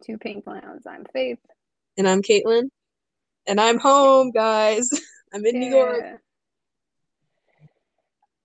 [0.00, 0.86] welcome back to Two Pink Clowns.
[0.86, 1.38] I'm Faith.
[1.96, 2.68] And I'm Caitlin.
[3.46, 4.88] And I'm home, guys.
[5.34, 5.68] I'm in yeah.
[5.68, 6.04] New York.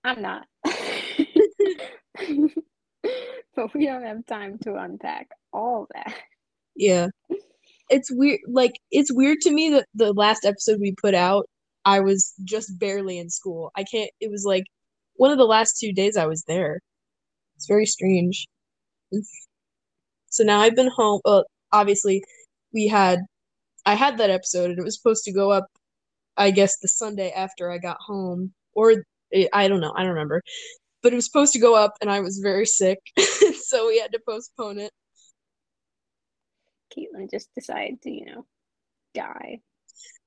[0.04, 0.46] I'm not.
[3.56, 6.14] but we don't have time to unpack all that.
[6.74, 7.08] Yeah.
[7.88, 11.46] It's weird like it's weird to me that the last episode we put out,
[11.84, 13.70] I was just barely in school.
[13.76, 14.64] I can't it was like
[15.14, 16.80] one of the last two days I was there.
[17.56, 18.46] It's very strange.
[20.36, 21.20] So now I've been home.
[21.24, 22.22] Well, obviously,
[22.74, 23.20] we had
[23.86, 25.66] I had that episode, and it was supposed to go up,
[26.36, 29.04] I guess, the Sunday after I got home, or
[29.52, 30.42] I don't know, I don't remember,
[31.02, 32.98] but it was supposed to go up, and I was very sick,
[33.64, 34.92] so we had to postpone it.
[36.94, 38.46] Caitlin just decided to, you know,
[39.14, 39.60] die.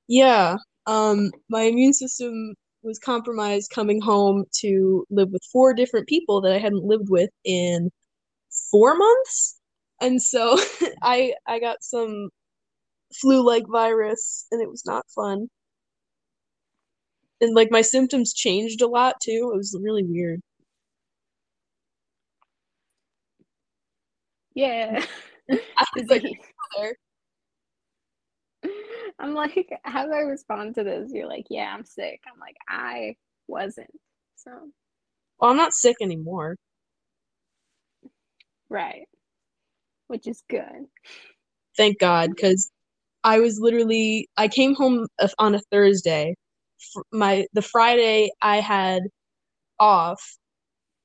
[0.07, 0.57] Yeah.
[0.87, 6.53] Um, my immune system was compromised coming home to live with four different people that
[6.53, 7.91] I hadn't lived with in
[8.71, 9.58] four months
[10.01, 10.59] and so
[11.01, 12.29] I I got some
[13.21, 15.47] flu-like virus, and it was not fun.
[17.41, 19.51] And like my symptoms changed a lot too.
[19.53, 20.41] It was really weird.
[24.53, 25.05] Yeah.
[25.51, 26.23] I was like,
[29.19, 31.11] I'm like, how do I respond to this?
[31.13, 32.21] You're like, yeah, I'm sick.
[32.31, 33.15] I'm like, I
[33.47, 33.91] wasn't.
[34.35, 34.51] So.
[35.39, 36.55] Well, I'm not sick anymore.
[38.69, 39.07] Right
[40.09, 40.87] which is good.
[41.77, 42.71] Thank God, because
[43.23, 45.07] I was literally I came home
[45.37, 46.35] on a Thursday.
[47.11, 49.03] My the Friday I had
[49.79, 50.37] off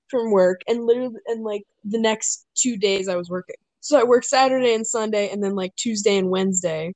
[0.08, 3.56] from work, and literally and like the next two days I was working.
[3.80, 6.92] So I worked Saturday and Sunday, and then like Tuesday and Wednesday,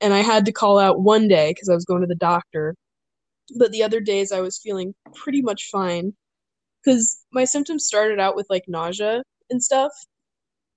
[0.00, 2.74] and I had to call out one day because I was going to the doctor.
[3.58, 6.14] But the other days I was feeling pretty much fine
[6.82, 9.92] because my symptoms started out with like nausea and stuff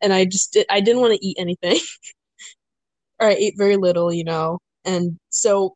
[0.01, 1.79] and I just did, I didn't want to eat anything.
[3.19, 4.59] or I ate very little, you know.
[4.85, 5.75] And so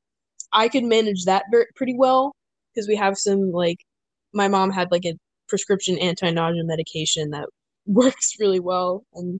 [0.54, 1.46] I could manage that
[1.76, 2.34] pretty well
[2.74, 3.78] because we have some like
[4.34, 5.18] my mom had like a
[5.50, 7.48] prescription anti-nausea medication that
[7.86, 9.40] works really well and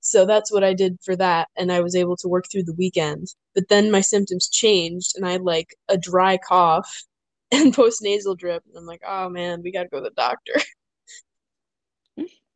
[0.00, 2.74] so that's what I did for that and I was able to work through the
[2.74, 3.28] weekend.
[3.54, 6.90] But then my symptoms changed and I had like a dry cough
[7.52, 10.10] and post nasal drip and I'm like, "Oh man, we got to go to the
[10.10, 10.54] doctor."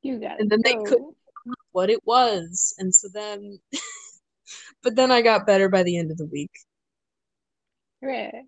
[0.02, 1.16] You got And then they couldn't
[1.72, 2.74] what it was.
[2.78, 3.58] And so then
[4.82, 6.50] but then I got better by the end of the week.
[8.00, 8.44] Right.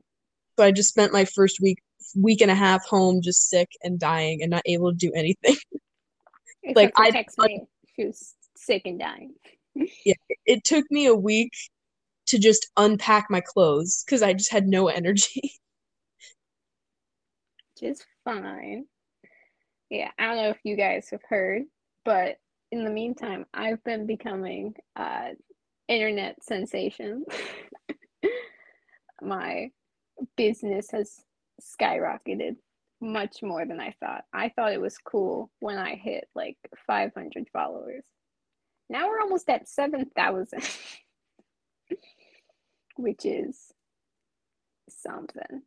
[0.59, 1.79] So I just spent my first week
[2.17, 5.57] week and a half home just sick and dying and not able to do anything.
[6.75, 7.63] like I text me
[7.97, 9.35] she was sick and dying.
[10.05, 10.15] yeah.
[10.47, 11.53] It took me a week
[12.27, 15.53] to just unpack my clothes because I just had no energy.
[17.79, 18.87] Just fine
[19.95, 21.63] yeah, I don't know if you guys have heard,
[22.05, 22.37] but
[22.73, 25.29] in the meantime, I've been becoming uh
[25.89, 27.25] internet sensation.
[29.23, 29.71] My
[30.37, 31.21] business has
[31.63, 32.57] skyrocketed
[33.01, 34.25] much more than I thought.
[34.33, 36.57] I thought it was cool when I hit like
[36.87, 38.05] 500 followers.
[38.91, 40.61] Now we're almost at 7,000,
[42.97, 43.73] which is
[44.89, 45.63] something.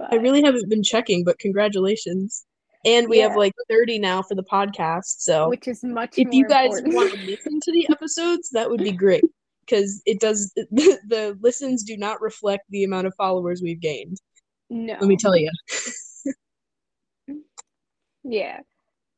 [0.00, 2.46] But I really haven't been checking, but congratulations.
[2.86, 3.28] And we yeah.
[3.28, 5.16] have like 30 now for the podcast.
[5.18, 6.94] So which is much if you guys important.
[6.94, 9.24] want to listen to the episodes, that would be great.
[9.60, 14.16] Because it does the, the listens do not reflect the amount of followers we've gained.
[14.70, 14.94] No.
[14.94, 15.50] Let me tell you.
[18.24, 18.60] yeah.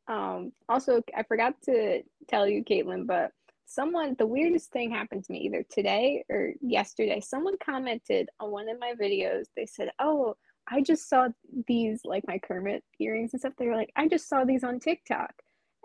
[0.08, 3.31] Um also I forgot to tell you, Caitlin, but
[3.67, 7.20] someone the weirdest thing happened to me either today or yesterday.
[7.20, 9.44] Someone commented on one of my videos.
[9.56, 10.35] They said, Oh,
[10.69, 11.29] I just saw
[11.67, 13.55] these like my Kermit earrings and stuff.
[13.59, 15.32] They were like, I just saw these on TikTok,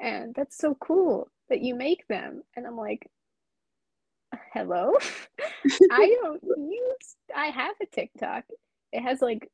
[0.01, 2.43] and that's so cool that you make them.
[2.55, 3.09] And I'm like,
[4.53, 4.93] hello,
[5.91, 7.15] I don't use.
[7.35, 8.45] I have a TikTok.
[8.91, 9.49] It has like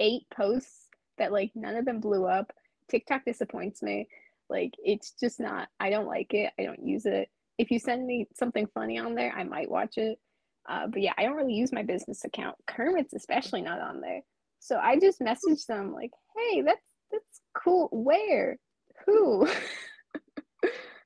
[0.00, 0.86] eight posts
[1.18, 2.52] that like none of them blew up.
[2.88, 4.08] TikTok disappoints me.
[4.48, 5.68] Like it's just not.
[5.78, 6.52] I don't like it.
[6.58, 7.28] I don't use it.
[7.58, 10.18] If you send me something funny on there, I might watch it.
[10.68, 12.56] Uh, but yeah, I don't really use my business account.
[12.66, 14.20] Kermit's especially not on there.
[14.60, 17.88] So I just messaged them like, "Hey, that's that's cool.
[17.92, 18.58] Where?
[19.06, 19.48] Who?"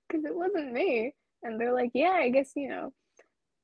[0.08, 1.14] Because it wasn't me.
[1.42, 2.92] And they're like, "Yeah, I guess you know,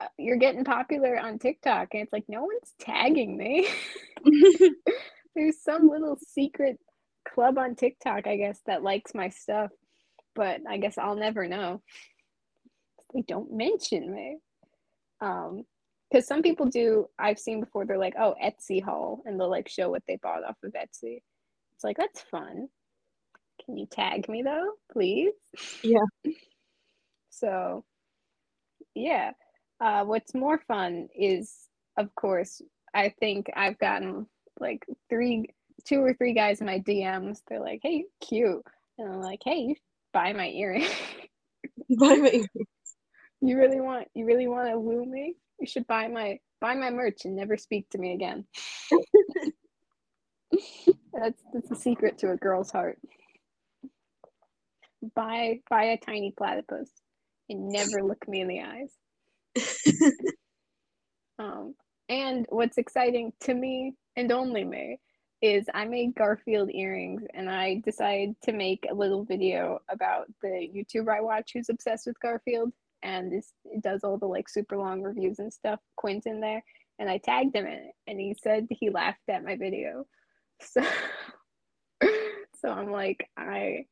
[0.01, 3.69] uh, you're getting popular on TikTok." And it's like, no one's tagging me.
[5.37, 6.79] There's some little secret
[7.29, 9.71] club on TikTok, I guess, that likes my stuff,
[10.35, 11.83] but I guess I'll never know.
[13.15, 14.39] They don't mention me.
[15.21, 15.65] Um,
[16.11, 19.69] because some people do i've seen before they're like oh etsy haul and they'll like
[19.69, 21.21] show what they bought off of etsy
[21.75, 22.69] it's like that's fun
[23.65, 25.35] Can you tag me though, please?
[25.83, 26.05] Yeah.
[27.31, 27.85] So,
[28.95, 29.33] yeah.
[29.81, 31.55] Uh, what's more fun is,
[31.97, 32.61] of course,
[32.95, 34.27] I think I've gotten
[34.59, 35.47] like three,
[35.85, 37.39] two or three guys in my DMs.
[37.49, 38.63] They're like, "Hey, cute,"
[38.99, 39.77] and I'm like, "Hey, you
[40.13, 40.87] buy my earring."
[41.99, 42.49] Buy my earring.
[43.43, 45.37] you really want, you really want to woo me?
[45.61, 48.45] You should buy my buy my merch and never speak to me again.
[51.13, 52.99] that's that's the secret to a girl's heart.
[55.15, 56.91] Buy buy a tiny platypus
[57.49, 58.93] and never look me in the eyes.
[61.39, 61.75] um,
[62.09, 64.99] and what's exciting to me and only me
[65.41, 70.69] is I made Garfield earrings and I decided to make a little video about the
[70.75, 72.73] YouTuber I watch who's obsessed with Garfield
[73.03, 75.81] and this it does all the like super long reviews and stuff.
[75.97, 76.63] Quinn's in there
[76.99, 80.05] and I tagged him in it and he said he laughed at my video.
[80.61, 80.83] So
[82.61, 83.85] so I'm like I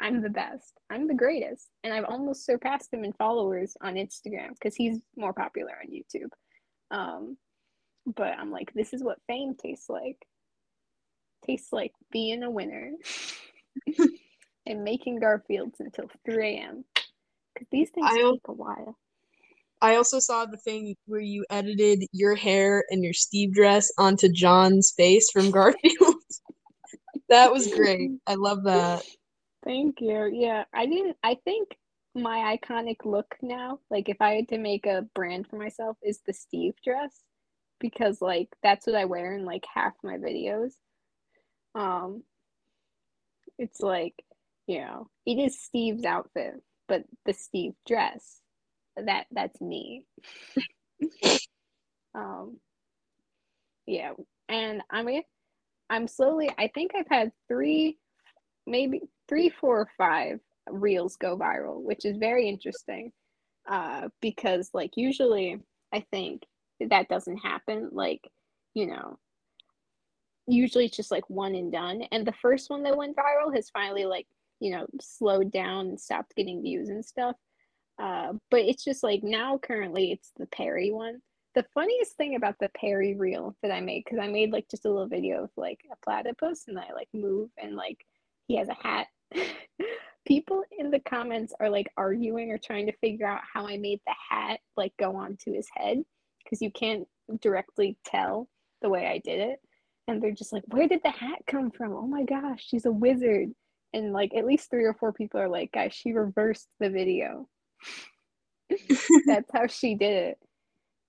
[0.00, 0.72] I'm the best.
[0.88, 1.68] I'm the greatest.
[1.84, 6.30] And I've almost surpassed him in followers on Instagram because he's more popular on YouTube.
[6.90, 7.36] Um,
[8.06, 10.16] but I'm like, this is what fame tastes like.
[11.46, 12.92] Tastes like being a winner
[14.66, 16.84] and making Garfields until 3 a.m.
[17.60, 18.96] Because these things I, take a while.
[19.82, 24.28] I also saw the thing where you edited your hair and your Steve dress onto
[24.32, 26.14] Jon's face from Garfield.
[27.28, 28.10] that was great.
[28.26, 29.02] I love that.
[29.64, 30.30] Thank you.
[30.32, 31.16] Yeah, I didn't.
[31.22, 31.76] I think
[32.14, 36.20] my iconic look now, like if I had to make a brand for myself, is
[36.26, 37.20] the Steve dress
[37.78, 40.72] because like that's what I wear in like half my videos.
[41.74, 42.22] Um,
[43.58, 44.14] it's like
[44.66, 48.40] you know, it is Steve's outfit, but the Steve dress,
[48.96, 50.06] that that's me.
[52.16, 52.58] um,
[53.86, 54.12] yeah,
[54.48, 55.22] and I mean,
[55.88, 56.50] I'm slowly.
[56.58, 57.96] I think I've had three,
[58.66, 63.12] maybe three, four, or five reels go viral, which is very interesting.
[63.70, 65.60] Uh, because like usually
[65.92, 66.42] I think
[66.80, 67.90] that doesn't happen.
[67.92, 68.28] Like,
[68.74, 69.16] you know,
[70.48, 72.02] usually it's just like one and done.
[72.10, 74.26] And the first one that went viral has finally like,
[74.60, 77.36] you know, slowed down and stopped getting views and stuff.
[77.98, 81.20] Uh, but it's just like now currently it's the Perry one.
[81.54, 84.84] The funniest thing about the Perry reel that I made, because I made like just
[84.84, 87.98] a little video of like a platypus and I like move and like
[88.46, 89.08] he has a hat
[90.26, 94.00] people in the comments are like arguing or trying to figure out how I made
[94.06, 96.02] the hat like go onto his head
[96.44, 97.06] because you can't
[97.40, 98.48] directly tell
[98.82, 99.60] the way I did it.
[100.08, 101.92] And they're just like, where did the hat come from?
[101.92, 103.50] Oh my gosh, she's a wizard.
[103.92, 107.48] And like at least three or four people are like, guys, she reversed the video.
[109.26, 110.38] That's how she did it.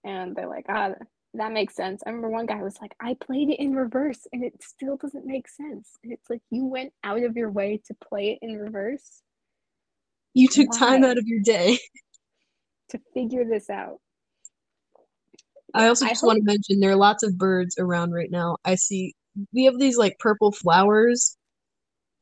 [0.04, 0.94] And they're like, ah,
[1.36, 2.02] that makes sense.
[2.06, 5.26] I remember one guy was like, I played it in reverse and it still doesn't
[5.26, 5.92] make sense.
[6.04, 9.22] And it's like you went out of your way to play it in reverse.
[10.34, 10.80] You took Why?
[10.80, 11.78] time out of your day
[12.90, 14.00] to figure this out.
[15.74, 18.58] I also just I want to mention there are lots of birds around right now.
[18.66, 19.16] I see
[19.54, 21.38] we have these like purple flowers,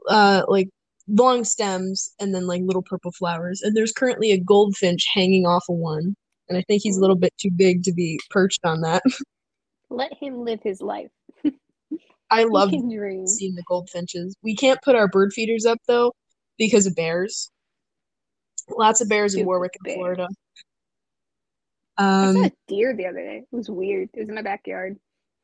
[0.07, 0.69] uh, like
[1.07, 3.61] long stems and then like little purple flowers.
[3.61, 6.15] And there's currently a goldfinch hanging off of one
[6.49, 9.03] and I think he's a little bit too big to be perched on that.
[9.89, 11.11] Let him live his life.
[12.31, 14.35] I love seeing the goldfinches.
[14.43, 16.13] We can't put our bird feeders up though
[16.57, 17.49] because of bears.
[18.69, 20.27] Lots of bears Stupid in Warwick in Florida.
[21.97, 23.43] Um, I saw a deer the other day.
[23.51, 24.09] It was weird.
[24.13, 24.97] It was in my backyard.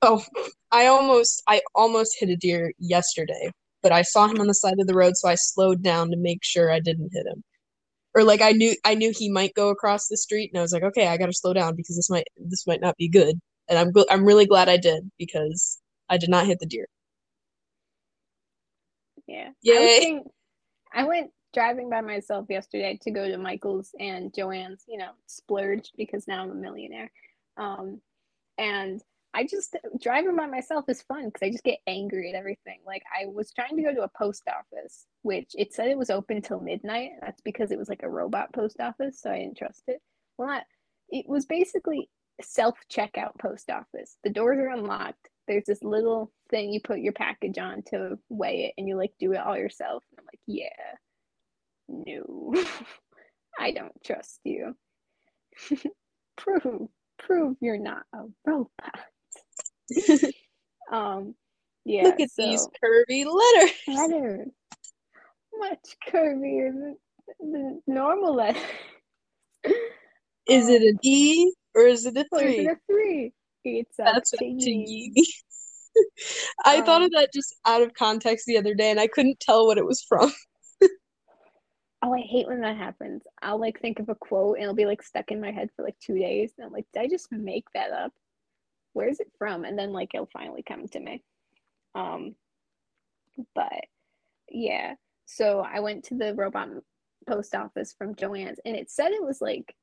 [0.03, 0.23] Oh,
[0.71, 3.51] I almost I almost hit a deer yesterday,
[3.85, 6.17] but I saw him on the side of the road, so I slowed down to
[6.17, 7.43] make sure I didn't hit him
[8.15, 10.71] or like I knew I knew he might go across the street, and I was
[10.71, 13.39] like, okay, I got to slow down because this might this might not be good.
[13.67, 16.87] And I'm I'm really glad I did because I did not hit the deer.
[19.27, 19.49] Yeah.
[19.61, 20.21] Yay.
[20.93, 24.85] I, I went driving by myself yesterday to go to Michael's and Joann's.
[24.87, 27.11] you know, splurge because now I'm a millionaire.
[27.57, 28.01] Um,
[28.57, 29.01] and
[29.35, 32.79] I just driving by myself is fun because I just get angry at everything.
[32.87, 36.09] Like I was trying to go to a post office, which it said it was
[36.09, 37.11] open till midnight.
[37.21, 40.01] That's because it was like a robot post office, so I didn't trust it.
[40.37, 40.63] Well, not,
[41.09, 44.17] it was basically a self checkout post office.
[44.23, 45.29] The doors are unlocked.
[45.49, 49.11] There's this little thing you put your package on to weigh it, and you like
[49.19, 50.03] do it all yourself.
[50.11, 50.69] And I'm like, yeah,
[51.89, 52.55] no,
[53.59, 54.75] I don't trust you.
[56.37, 56.87] prove,
[57.19, 58.69] prove you're not a robot.
[60.91, 61.35] um,
[61.85, 62.03] yeah.
[62.03, 63.71] Look at so, these curvy letters.
[63.87, 64.47] Letters.
[65.57, 66.97] Much curvier than
[67.39, 68.59] the normal letter.
[70.47, 72.59] Is um, it a D or is it a three?
[72.59, 73.33] Is it a three?
[73.63, 75.13] It's a That's you.
[76.65, 79.39] I thought Um, of that just out of context the other day and I couldn't
[79.39, 80.31] tell what it was from.
[82.03, 83.23] Oh, I hate when that happens.
[83.41, 85.83] I'll like think of a quote and it'll be like stuck in my head for
[85.83, 86.51] like two days.
[86.55, 88.13] And I'm like, did I just make that up?
[88.95, 89.65] Where is it from?
[89.65, 91.23] And then like it'll finally come to me.
[91.95, 92.35] Um,
[93.53, 93.85] but
[94.49, 94.95] yeah.
[95.25, 96.69] So I went to the robot
[97.27, 99.75] post office from Joann's, and it said it was like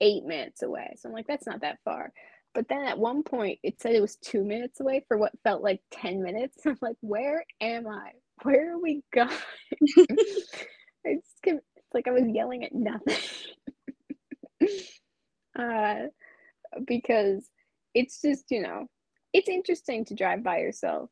[0.00, 0.94] eight minutes away.
[0.98, 2.12] So I'm like, that's not that far.
[2.54, 5.62] But then at one point it said it was two minutes away for what felt
[5.62, 6.58] like 10 minutes.
[6.66, 8.12] I'm like, where am I?
[8.42, 9.30] Where are we going?
[9.80, 13.16] it's, it's like I was yelling at nothing.
[15.58, 15.94] uh,
[16.86, 17.48] because
[17.94, 18.86] it's just, you know,
[19.32, 21.10] it's interesting to drive by yourself.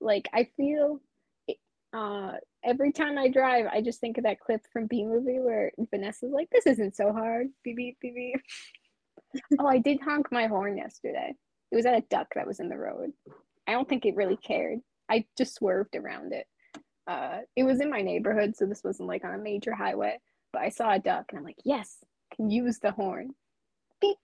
[0.00, 1.00] Like, I feel
[1.92, 2.32] uh,
[2.64, 6.32] every time I drive, I just think of that clip from Bee Movie where Vanessa's
[6.32, 8.40] like, "This isn't so hard." Beep beep beep beep.
[9.58, 11.34] oh, I did honk my horn yesterday.
[11.70, 13.12] It was at a duck that was in the road.
[13.66, 14.78] I don't think it really cared.
[15.10, 16.46] I just swerved around it.
[17.06, 20.18] Uh, it was in my neighborhood, so this wasn't like on a major highway.
[20.52, 21.98] But I saw a duck, and I'm like, "Yes,
[22.34, 23.34] can use the horn."
[24.00, 24.18] Beep.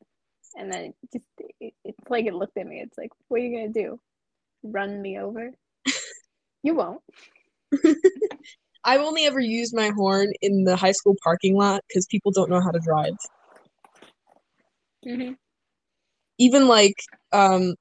[0.56, 1.24] And then it just
[1.60, 2.80] it, it's like it looked at me.
[2.80, 4.00] It's like, "What are you gonna do?
[4.62, 5.50] Run me over?"
[6.62, 7.00] you won't.
[8.84, 12.50] I've only ever used my horn in the high school parking lot because people don't
[12.50, 13.14] know how to drive.
[15.06, 15.32] Mm-hmm.
[16.38, 16.96] Even like,
[17.32, 17.74] um,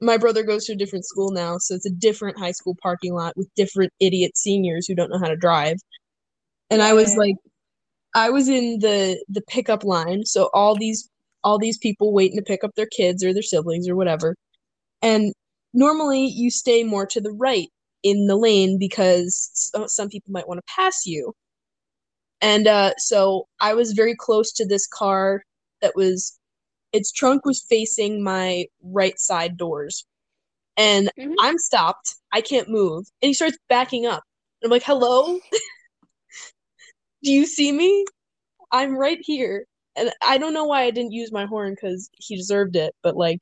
[0.00, 3.14] my brother goes to a different school now, so it's a different high school parking
[3.14, 5.76] lot with different idiot seniors who don't know how to drive.
[6.70, 7.36] And I was like,
[8.14, 11.08] I was in the the pickup line, so all these
[11.44, 14.36] all these people waiting to pick up their kids or their siblings or whatever.
[15.02, 15.32] And
[15.74, 17.68] normally you stay more to the right
[18.02, 21.34] in the lane because some people might want to pass you.
[22.40, 25.42] And uh, so I was very close to this car
[25.80, 26.38] that was,
[26.92, 30.04] its trunk was facing my right side doors.
[30.76, 31.34] And Mhm.
[31.40, 32.16] I'm stopped.
[32.32, 33.06] I can't move.
[33.22, 34.24] And he starts backing up.
[34.62, 35.40] And I'm like, hello?
[37.22, 38.04] Do you see me?
[38.72, 39.66] I'm right here.
[39.96, 43.16] And I don't know why I didn't use my horn because he deserved it, but
[43.16, 43.40] like,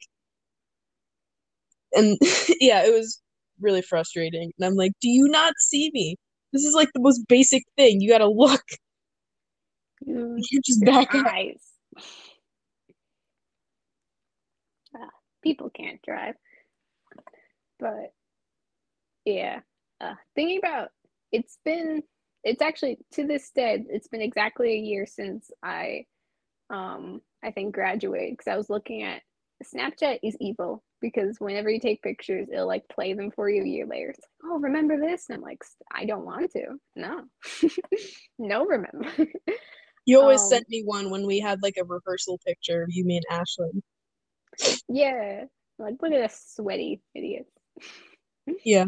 [1.92, 2.18] and
[2.60, 3.20] yeah, it was
[3.60, 4.52] really frustrating.
[4.58, 6.16] And I'm like, do you not see me?
[6.52, 8.00] This is like the most basic thing.
[8.00, 8.62] You gotta look.
[10.02, 11.26] You can't just back up.
[11.26, 11.62] eyes.
[14.96, 15.10] Ah,
[15.42, 16.34] people can't drive.
[17.78, 18.12] But
[19.24, 19.60] yeah,
[20.00, 20.88] uh, thinking about
[21.32, 22.02] it's been
[22.42, 26.06] it's actually to this day it's been exactly a year since I
[26.70, 29.22] um I think graduate because I was looking at
[29.64, 33.66] Snapchat is evil because whenever you take pictures it'll like play them for you a
[33.66, 34.10] year later.
[34.10, 35.26] It's like, oh remember this?
[35.28, 35.62] And I'm like
[35.92, 36.76] I don't want to.
[36.96, 37.24] No.
[38.38, 39.08] no remember.
[40.06, 43.04] You always Um, sent me one when we had like a rehearsal picture of you,
[43.04, 43.82] me, and Ashlyn.
[44.88, 45.44] yeah.
[45.78, 47.50] Like look at us sweaty idiots.
[48.64, 48.84] Yeah,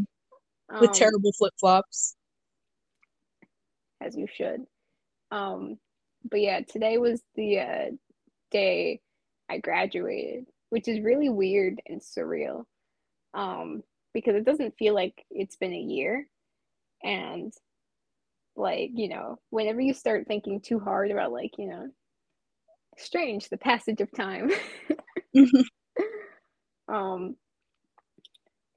[0.81, 2.17] with Um, terrible flip flops.
[4.01, 4.65] as you should.
[5.31, 5.79] Um,
[6.31, 7.85] but yeah, today was the uh,
[8.50, 9.00] day
[9.50, 12.64] I graduated, which is really weird and surreal
[13.35, 13.83] um,
[14.14, 16.26] because it doesn't feel like it's been a year.
[17.05, 17.52] And
[18.57, 21.88] like, you know, whenever you start thinking too hard about, like, you know,
[22.99, 24.50] strange, the passage of time,
[26.88, 27.37] um,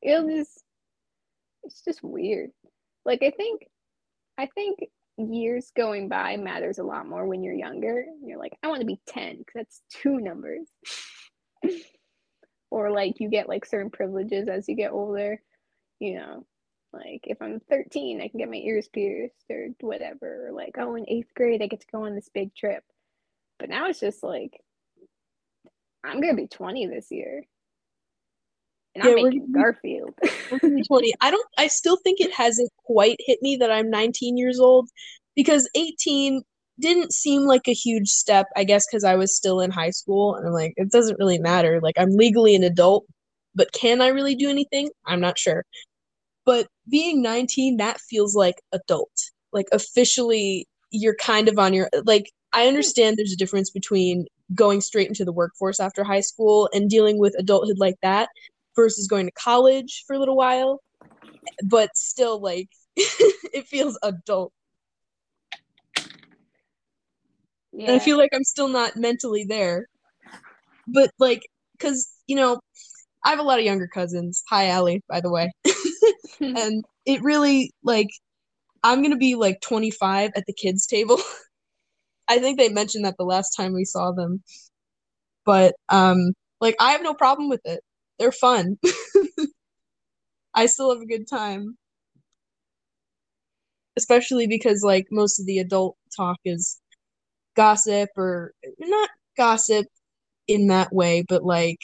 [0.01, 0.63] it'll just,
[1.63, 2.51] it's just weird.
[3.05, 3.67] Like, I think,
[4.37, 4.79] I think
[5.17, 8.05] years going by matters a lot more when you're younger.
[8.23, 10.67] You're like, I want to be 10 because that's two numbers.
[12.71, 15.41] or like you get like certain privileges as you get older,
[15.99, 16.45] you know.
[16.91, 20.47] Like if I'm 13, I can get my ears pierced or whatever.
[20.47, 22.83] Or like, oh, in eighth grade, I get to go on this big trip.
[23.59, 24.61] But now it's just like,
[26.03, 27.43] I'm gonna be 20 this year,
[28.95, 30.13] and Yeah, I'm making Garfield.
[30.51, 31.13] I'm 20.
[31.21, 34.89] I don't I still think it hasn't quite hit me that I'm 19 years old
[35.35, 36.41] because 18
[36.79, 40.35] didn't seem like a huge step, I guess because I was still in high school
[40.35, 41.79] and I'm like it doesn't really matter.
[41.81, 43.05] Like I'm legally an adult,
[43.53, 44.89] but can I really do anything?
[45.05, 45.65] I'm not sure.
[46.45, 49.11] But being 19 that feels like adult.
[49.51, 54.79] Like officially you're kind of on your like I understand there's a difference between going
[54.79, 58.29] straight into the workforce after high school and dealing with adulthood like that
[58.75, 60.81] versus going to college for a little while
[61.63, 64.51] but still like it feels adult.
[67.73, 69.87] And i feel like i'm still not mentally there.
[70.87, 71.41] But like
[71.77, 72.59] because you know
[73.25, 74.43] i have a lot of younger cousins.
[74.49, 75.51] Hi Allie, by the way.
[76.41, 78.09] And it really like
[78.83, 81.19] i'm gonna be like 25 at the kids table.
[82.27, 84.43] I think they mentioned that the last time we saw them.
[85.45, 87.81] But um like i have no problem with it
[88.19, 88.77] they're fun
[90.55, 91.77] I still have a good time.
[93.97, 96.79] Especially because like most of the adult talk is
[97.55, 99.85] gossip or not gossip
[100.47, 101.79] in that way, but like,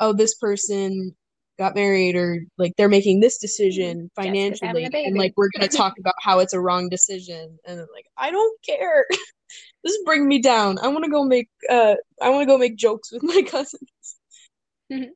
[0.00, 1.16] oh, this person
[1.58, 6.14] got married or like they're making this decision financially and like we're gonna talk about
[6.20, 9.06] how it's a wrong decision and like I don't care.
[9.84, 10.78] this is bringing me down.
[10.80, 13.90] I wanna go make uh I wanna go make jokes with my cousins.
[14.92, 15.10] Mm-hmm.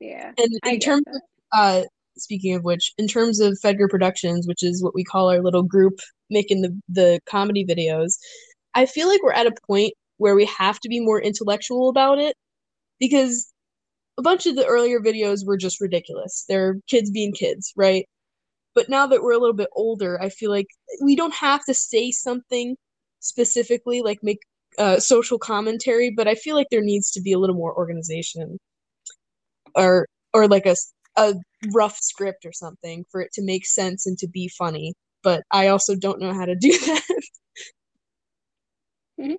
[0.00, 0.32] Yeah.
[0.38, 1.20] And in terms of
[1.52, 1.82] uh
[2.16, 5.62] speaking of which, in terms of Fedgar Productions, which is what we call our little
[5.62, 5.98] group
[6.30, 8.18] making the the comedy videos,
[8.74, 12.18] I feel like we're at a point where we have to be more intellectual about
[12.18, 12.36] it
[13.00, 13.52] because
[14.18, 16.44] a bunch of the earlier videos were just ridiculous.
[16.48, 18.06] They're kids being kids, right?
[18.74, 20.68] But now that we're a little bit older, I feel like
[21.02, 22.76] we don't have to say something
[23.20, 24.40] specifically, like make
[24.78, 28.58] uh, social commentary, but I feel like there needs to be a little more organization
[29.74, 30.76] or or like a,
[31.16, 31.34] a
[31.72, 34.94] rough script or something for it to make sense and to be funny.
[35.22, 37.22] But I also don't know how to do that.
[39.20, 39.32] mm-hmm.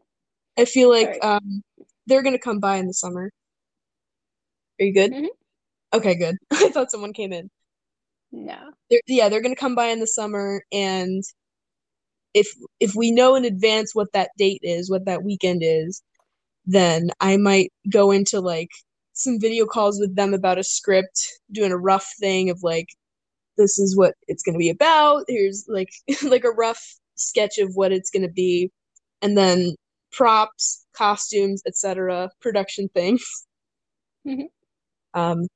[0.58, 1.24] I feel like right.
[1.24, 1.62] um,
[2.08, 3.32] they're gonna come by in the summer.
[4.80, 5.12] Are you good?
[5.12, 5.26] Mm-hmm.
[5.94, 6.36] Okay, good.
[6.52, 7.50] I thought someone came in.
[8.32, 8.72] No.
[8.90, 11.24] They're, yeah, they're gonna come by in the summer, and
[12.34, 12.48] if
[12.80, 16.02] if we know in advance what that date is, what that weekend is,
[16.66, 18.70] then I might go into like
[19.20, 22.88] some video calls with them about a script, doing a rough thing of like,
[23.58, 25.26] this is what it's gonna be about.
[25.28, 25.90] Here's like
[26.24, 26.82] like a rough
[27.16, 28.72] sketch of what it's gonna be,
[29.22, 29.76] and then
[30.12, 33.46] props, costumes, etc., production things.
[34.26, 35.20] Mm-hmm.
[35.20, 35.48] Um,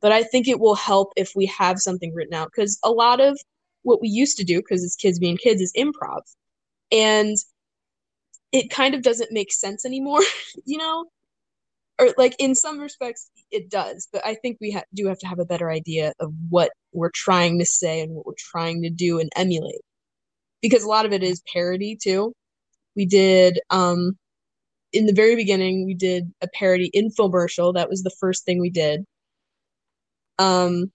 [0.00, 3.20] but I think it will help if we have something written out because a lot
[3.20, 3.38] of
[3.82, 6.20] what we used to do, because it's kids being kids, is improv.
[6.92, 7.36] And
[8.52, 10.20] it kind of doesn't make sense anymore,
[10.64, 11.06] you know?
[12.00, 15.26] Or, like, in some respects, it does, but I think we ha- do have to
[15.28, 18.90] have a better idea of what we're trying to say and what we're trying to
[18.90, 19.82] do and emulate.
[20.62, 22.32] Because a lot of it is parody, too.
[22.96, 24.18] We did, um,
[24.92, 27.74] in the very beginning, we did a parody infomercial.
[27.74, 29.04] That was the first thing we did.
[30.38, 30.90] Um,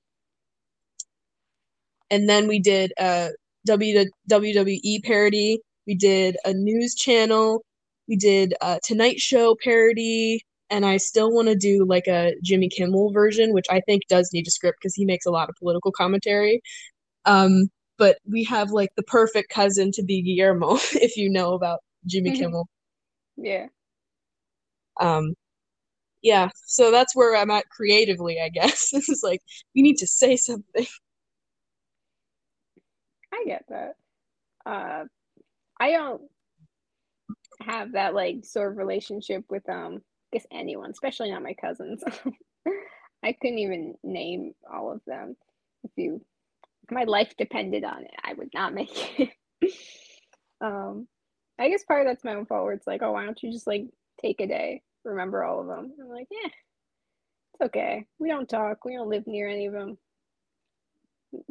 [2.10, 3.32] and then we did a
[3.68, 5.60] WWE parody.
[5.88, 7.63] We did a news channel.
[8.08, 10.41] We did a Tonight Show parody.
[10.69, 14.32] And I still want to do like a Jimmy Kimmel version, which I think does
[14.34, 16.62] need a script because he makes a lot of political commentary.
[17.25, 21.80] Um, but we have like the perfect cousin to be Guillermo, if you know about
[22.06, 22.41] Jimmy mm-hmm.
[22.41, 22.67] Kimmel.
[23.38, 23.67] Yeah.
[24.99, 25.34] Um,
[26.21, 28.89] yeah, so that's where I'm at creatively, I guess.
[28.93, 29.41] This is like
[29.73, 30.88] you need to say something.
[33.32, 33.93] I get that.
[34.65, 35.04] Uh,
[35.80, 36.21] I don't
[37.62, 40.01] have that like sort of relationship with um,
[40.36, 42.04] guess anyone, especially not my cousins.
[43.24, 45.38] I couldn't even name all of them.
[45.84, 46.21] If you,
[46.84, 49.30] if my life depended on it, I would not make it.
[50.62, 51.08] um,
[51.58, 52.65] I guess part of that's my own fault.
[52.65, 53.88] Where it's like, oh, why don't you just like
[54.21, 55.93] take a day, remember all of them.
[56.02, 56.50] I'm like, yeah,
[57.54, 58.06] it's okay.
[58.19, 58.84] We don't talk.
[58.84, 59.98] We don't live near any of them,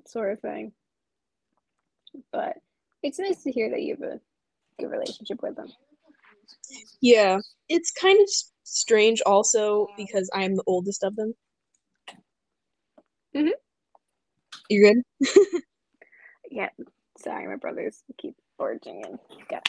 [0.06, 0.72] sort of thing.
[2.32, 2.58] But
[3.02, 4.20] it's nice to hear that you have a
[4.78, 5.68] good relationship with them.
[7.00, 8.28] Yeah, it's kind of
[8.64, 11.34] strange also because I am the oldest of them.
[13.34, 13.50] Mhm.
[14.68, 15.02] You good?
[16.50, 16.70] yeah.
[17.18, 19.18] Sorry, my brothers keep barging in,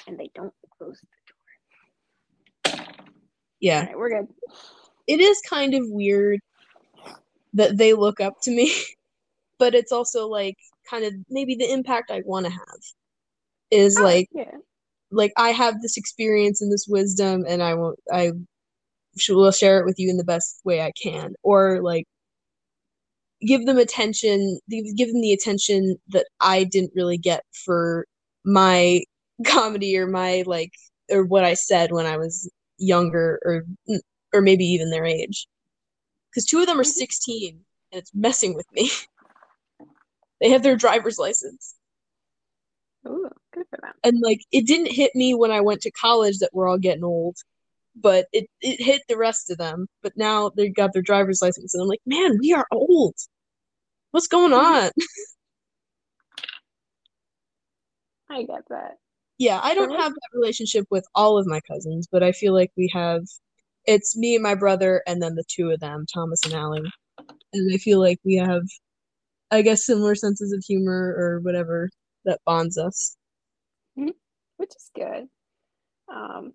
[0.07, 0.99] and they don't close
[2.63, 2.85] the door.
[3.59, 3.85] yeah.
[3.85, 4.27] Right, we're good.
[5.07, 6.39] It is kind of weird
[7.53, 8.73] that they look up to me,
[9.59, 10.57] but it's also like
[10.89, 12.79] kind of maybe the impact I want to have
[13.71, 14.57] is oh, like yeah.
[15.11, 18.31] Like I have this experience and this wisdom and I won't I
[19.29, 21.35] will share it with you in the best way I can.
[21.43, 22.05] Or like
[23.45, 28.05] give them attention give them the attention that I didn't really get for
[28.43, 29.03] my
[29.45, 30.71] comedy or my like
[31.11, 33.65] or what I said when I was younger or
[34.33, 35.47] or maybe even their age.
[36.29, 36.89] Because two of them are mm-hmm.
[36.89, 37.59] 16
[37.91, 38.89] and it's messing with me.
[40.41, 41.75] They have their driver's license.
[43.07, 43.93] Ooh, good for them.
[44.03, 47.03] and like it didn't hit me when i went to college that we're all getting
[47.03, 47.37] old
[47.95, 51.73] but it, it hit the rest of them but now they got their driver's license
[51.73, 53.15] and i'm like man we are old
[54.11, 54.85] what's going mm-hmm.
[54.85, 54.91] on
[58.29, 58.97] i get that
[59.37, 62.71] yeah, I don't have that relationship with all of my cousins, but I feel like
[62.77, 63.23] we have
[63.85, 66.81] it's me and my brother and then the two of them, Thomas and Allie.
[67.53, 68.63] And I feel like we have
[69.51, 71.89] I guess similar senses of humor or whatever
[72.25, 73.17] that bonds us.
[73.97, 74.09] Mm-hmm.
[74.57, 75.27] Which is good.
[76.13, 76.53] Um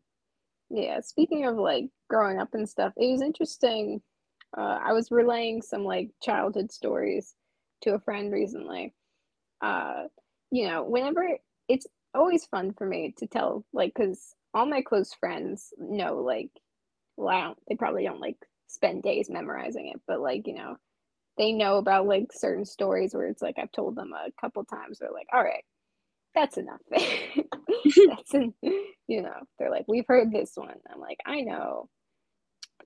[0.70, 4.03] yeah, speaking of like growing up and stuff, it was interesting
[4.59, 7.35] Uh, I was relaying some like childhood stories
[7.83, 8.94] to a friend recently.
[9.62, 10.05] Uh,
[10.53, 11.26] you know, whenever
[11.68, 16.50] it's always fun for me to tell, like, because all my close friends know, like,
[17.16, 20.76] well, I don't, they probably don't like spend days memorizing it, but like, you know,
[21.38, 24.98] they know about like certain stories where it's like I've told them a couple times.
[24.98, 25.64] They're like, all right,
[26.35, 26.81] that's enough.
[28.09, 28.55] that's an,
[29.07, 30.75] you know, they're like, we've heard this one.
[30.93, 31.88] I'm like, I know.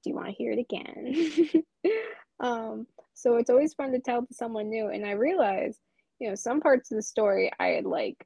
[0.02, 1.62] Do you want to hear it again?
[2.40, 4.88] um, so it's always fun to tell to someone new.
[4.88, 5.78] And I realized,
[6.18, 8.16] you know, some parts of the story I had like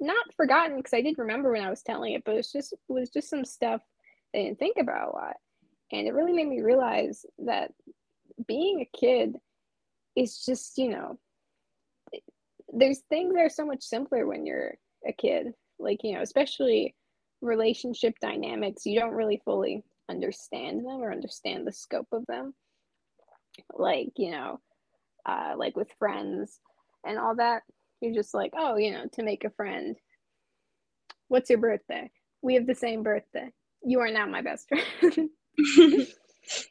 [0.00, 2.78] not forgotten because I did remember when I was telling it, but it's just it
[2.88, 3.80] was just some stuff
[4.34, 5.36] I didn't think about a lot.
[5.92, 7.72] And it really made me realize that
[8.46, 9.36] being a kid
[10.14, 11.18] is just, you know,
[12.76, 14.74] there's things that are so much simpler when you're
[15.06, 15.48] a kid.
[15.78, 16.94] Like, you know, especially
[17.40, 22.54] relationship dynamics, you don't really fully understand them or understand the scope of them.
[23.74, 24.60] Like, you know,
[25.24, 26.60] uh, like with friends
[27.04, 27.62] and all that,
[28.00, 29.96] you're just like, oh, you know, to make a friend,
[31.28, 32.10] what's your birthday?
[32.42, 33.48] We have the same birthday.
[33.84, 35.30] You are now my best friend.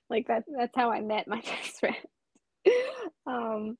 [0.09, 1.95] like that that's how I met my best friend.
[3.25, 3.77] um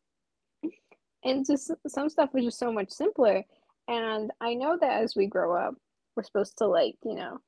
[1.26, 3.44] and just some stuff was just so much simpler.
[3.88, 5.74] And I know that as we grow up,
[6.16, 7.40] we're supposed to like, you know,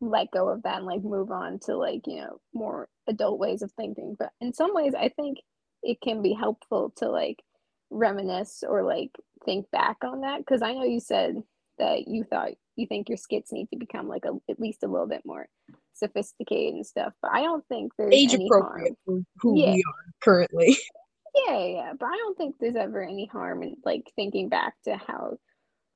[0.00, 3.62] let go of that and like move on to like, you know, more adult ways
[3.62, 4.14] of thinking.
[4.18, 5.38] But in some ways I think
[5.82, 7.42] it can be helpful to like
[7.90, 9.10] reminisce or like
[9.44, 10.44] think back on that.
[10.46, 11.36] Cause I know you said
[11.78, 14.88] that you thought you think your skits need to become like a, at least a
[14.88, 15.46] little bit more
[15.94, 17.12] sophisticated and stuff.
[17.22, 19.24] But I don't think there's age appropriate harm.
[19.24, 19.72] for who yeah.
[19.72, 20.76] we are currently.
[21.36, 24.96] Yeah, yeah, but I don't think there's ever any harm in like thinking back to
[24.96, 25.38] how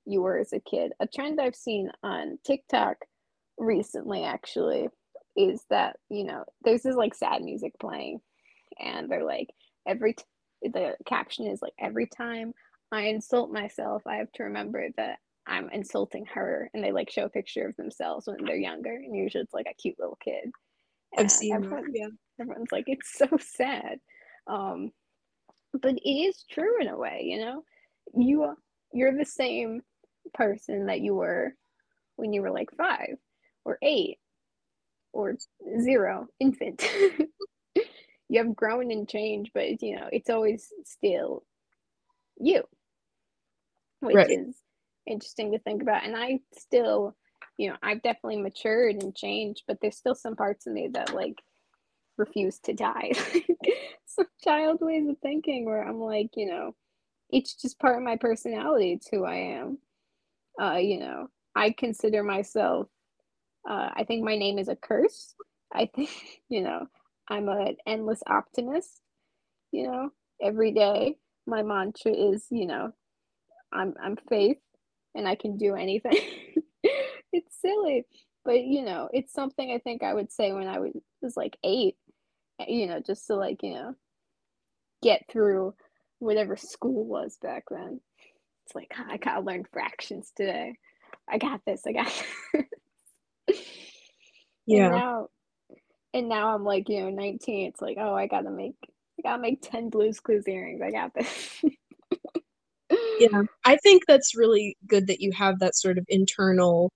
[0.05, 0.93] you were as a kid.
[1.01, 2.97] A trend I've seen on TikTok
[3.59, 4.89] recently actually
[5.37, 8.21] is that, you know, there's this like sad music playing
[8.79, 9.49] and they're like
[9.87, 10.25] every t-
[10.63, 12.53] the caption is like every time
[12.93, 17.25] I insult myself, I have to remember that I'm insulting her and they like show
[17.25, 20.51] a picture of themselves when they're younger and usually it's like a cute little kid.
[21.17, 22.09] And I've seen everyone, that, yeah.
[22.41, 24.01] Everyone's like, it's so sad.
[24.47, 24.91] Um,
[25.73, 27.63] but it is true in a way you know
[28.15, 28.55] you
[28.93, 29.81] you're the same
[30.35, 31.55] person that you were
[32.17, 33.17] when you were like five
[33.65, 34.19] or eight
[35.13, 35.37] or
[35.81, 36.89] zero infant
[38.29, 41.43] you have grown and changed but you know it's always still
[42.39, 42.63] you
[44.01, 44.31] which right.
[44.31, 44.57] is
[45.07, 47.17] interesting to think about and i still
[47.57, 51.15] you know i've definitely matured and changed but there's still some parts of me that
[51.15, 51.43] like
[52.21, 53.13] refuse to die.
[54.17, 56.75] Some child ways of thinking where I'm like, you know,
[57.31, 58.93] it's just part of my personality.
[58.93, 59.79] It's who I am.
[60.61, 62.89] Uh, you know, I consider myself,
[63.69, 65.35] uh, I think my name is a curse.
[65.73, 66.11] I think,
[66.49, 66.87] you know,
[67.29, 69.01] I'm an endless optimist.
[69.73, 70.11] You know,
[70.43, 72.93] every day my mantra is, you know,
[73.73, 74.59] I'm I'm faith
[75.15, 76.19] and I can do anything.
[77.33, 78.07] it's silly,
[78.45, 80.93] but you know, it's something I think I would say when I was,
[81.23, 81.97] was like eight
[82.69, 83.95] you know, just to like, you know,
[85.03, 85.75] get through
[86.19, 88.01] whatever school was back then.
[88.67, 90.77] It's like, ah, I gotta learn fractions today.
[91.29, 91.83] I got this.
[91.87, 93.59] I got this.
[94.67, 94.87] yeah.
[94.87, 95.29] And now,
[96.15, 97.69] and now I'm like, you know, 19.
[97.69, 98.77] It's like, oh, I gotta make,
[99.19, 100.83] I gotta make 10 Blue's Clues earrings.
[100.83, 101.65] I got this.
[103.19, 103.43] yeah.
[103.65, 106.93] I think that's really good that you have that sort of internal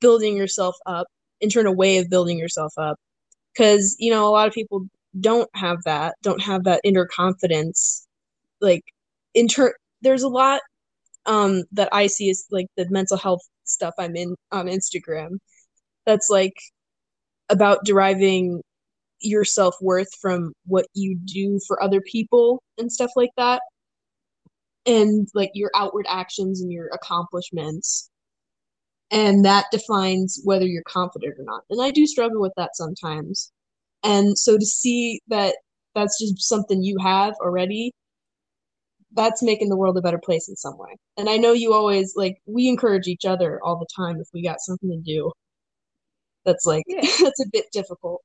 [0.00, 1.06] building yourself up,
[1.40, 2.98] internal way of building yourself up.
[3.52, 4.86] Because, you know, a lot of people
[5.20, 8.06] don't have that, don't have that inner confidence,
[8.60, 8.82] like
[9.34, 10.60] inter there's a lot
[11.26, 15.38] um that I see is like the mental health stuff I'm in on Instagram
[16.06, 16.54] that's like
[17.50, 18.62] about deriving
[19.20, 23.62] your self-worth from what you do for other people and stuff like that.
[24.84, 28.10] And like your outward actions and your accomplishments.
[29.10, 31.62] And that defines whether you're confident or not.
[31.70, 33.52] And i do struggle with that sometimes
[34.06, 35.56] and so to see that
[35.94, 37.92] that's just something you have already,
[39.12, 40.96] that's making the world a better place in some way.
[41.16, 44.42] And I know you always like we encourage each other all the time if we
[44.42, 45.32] got something to do.
[46.44, 47.00] That's like yeah.
[47.20, 48.22] that's a bit difficult.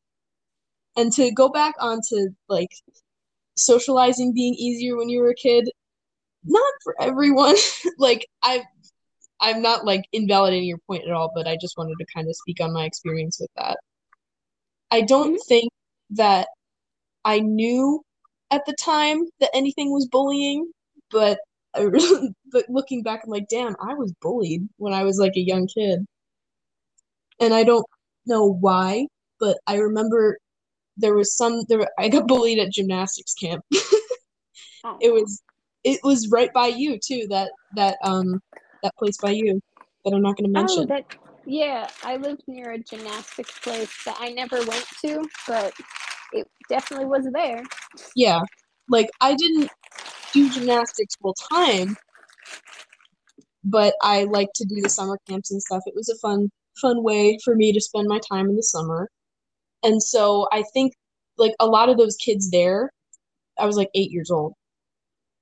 [0.98, 2.70] And to go back onto like
[3.58, 5.70] socializing being easier when you were a kid,
[6.44, 7.56] not for everyone.
[7.98, 8.64] like I
[9.40, 12.36] I'm not like invalidating your point at all, but I just wanted to kind of
[12.36, 13.78] speak on my experience with that.
[14.92, 15.48] I don't mm-hmm.
[15.48, 15.72] think
[16.12, 16.48] that
[17.24, 18.04] I knew
[18.52, 20.70] at the time that anything was bullying,
[21.10, 21.40] but
[21.74, 25.34] I really, but looking back, I'm like, damn, I was bullied when I was like
[25.36, 26.06] a young kid,
[27.40, 27.86] and I don't
[28.26, 29.08] know why,
[29.40, 30.38] but I remember
[30.98, 33.64] there was some there I got bullied at gymnastics camp.
[34.84, 34.98] Oh.
[35.00, 35.44] it was
[35.84, 38.42] it was right by you too that that um
[38.82, 39.62] that place by you
[40.04, 40.88] that I'm not going to Oh, mention.
[40.88, 41.06] that
[41.46, 45.74] yeah, I lived near a gymnastics place that I never went to, but
[46.34, 47.64] it definitely was there.
[48.16, 48.42] Yeah.
[48.90, 49.70] Like I didn't
[50.34, 51.98] do gymnastics full time,
[53.64, 55.84] but I like to do the summer camps and stuff.
[55.86, 56.50] It was a fun
[56.82, 59.10] fun way for me to spend my time in the summer.
[59.84, 60.94] And so I think
[61.38, 62.92] like a lot of those kids there,
[63.60, 64.54] I was like 8 years old.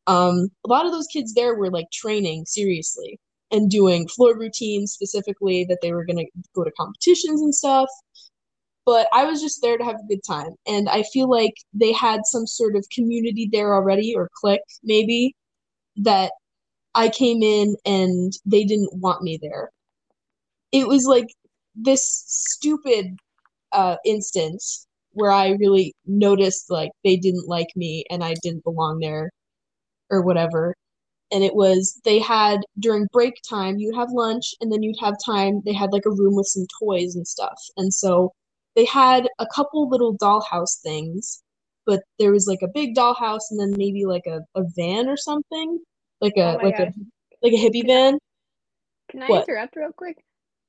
[0.08, 3.20] Um a lot of those kids there were like training seriously
[3.52, 7.90] and doing floor routines specifically that they were going to go to competitions and stuff
[8.90, 10.56] but I was just there to have a good time.
[10.66, 15.36] And I feel like they had some sort of community there already, or clique maybe,
[15.98, 16.32] that
[16.96, 19.70] I came in and they didn't want me there.
[20.72, 21.28] It was like
[21.76, 23.20] this stupid
[23.72, 28.98] uh, instance where I really noticed like they didn't like me and I didn't belong
[29.00, 29.30] there
[30.10, 30.74] or whatever.
[31.32, 35.16] And it was they had during break time, you'd have lunch and then you'd have
[35.26, 37.60] time, they had like a room with some toys and stuff.
[37.78, 38.34] And so
[38.76, 41.44] they had a couple little dollhouse things,
[41.86, 45.18] but there was like a big dollhouse and then maybe like a, a van or
[45.18, 45.80] something,
[46.22, 46.80] like a Oh like gosh.
[46.80, 46.94] a
[47.44, 48.18] like a hippie van.
[49.10, 49.48] Can I What?
[49.48, 50.24] interrupt real quick?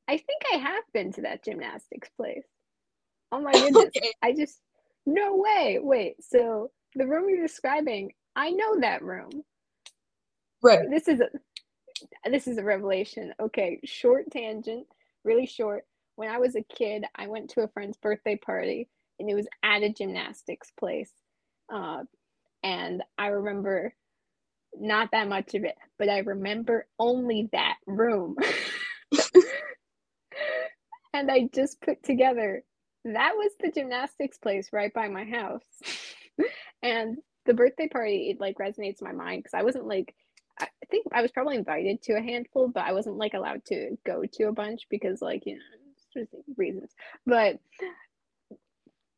[0.09, 2.47] I think I have been to that gymnastics place.
[3.33, 3.95] Oh my goodness.
[3.97, 4.13] Okay.
[4.23, 4.61] I just
[5.07, 5.79] no way.
[5.83, 9.45] Wait, so the room you're describing, I know that room.
[10.63, 10.89] Right.
[10.91, 11.29] This is a
[12.31, 13.33] this is a revelation.
[13.41, 14.87] Okay, short tangent,
[15.25, 15.85] really short.
[16.17, 19.47] When I was a kid, I went to a friend's birthday party and it was
[19.65, 21.11] at a gymnastics place.
[21.73, 22.03] Uh,
[22.63, 23.95] and I remember
[24.79, 28.37] not that much of it, but I remember only that room.
[31.15, 32.63] and I just put together
[33.05, 35.63] that was the gymnastics place right by my house.
[36.83, 40.15] and the birthday party, it like resonates in my mind because I wasn't like,
[40.61, 43.97] I think I was probably invited to a handful, but I wasn't like allowed to
[44.05, 46.91] go to a bunch because, like, you know, reasons.
[47.27, 47.59] But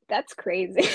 [0.08, 0.88] that's crazy.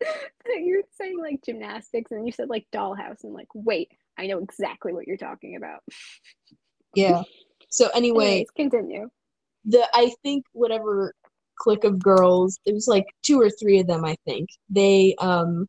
[0.58, 3.88] you're saying like gymnastics and you said like dollhouse and like, wait,
[4.18, 5.80] I know exactly what you're talking about.
[6.94, 7.22] Yeah.
[7.68, 9.10] So anyway, Anyways, continue.
[9.64, 11.14] the I think whatever
[11.56, 14.48] clique of girls, it was like two or three of them, I think.
[14.68, 15.68] They um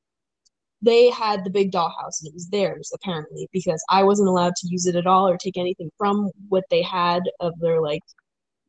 [0.81, 4.67] they had the big dollhouse and it was theirs apparently because I wasn't allowed to
[4.69, 8.01] use it at all or take anything from what they had of their like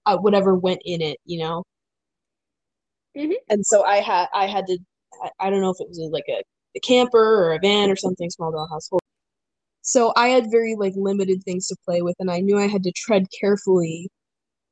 [0.07, 1.65] uh, whatever went in it, you know.
[3.17, 3.35] Mhm.
[3.49, 4.79] And so I had I had to
[5.23, 6.43] I, I don't know if it was like a,
[6.77, 8.89] a camper or a van or something small dollhouse.
[9.83, 12.85] So I had very like limited things to play with and I knew I had
[12.85, 14.09] to tread carefully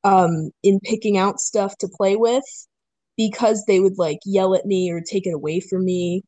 [0.05, 2.45] um in picking out stuff to play with
[3.17, 6.23] because they would like yell at me or take it away from me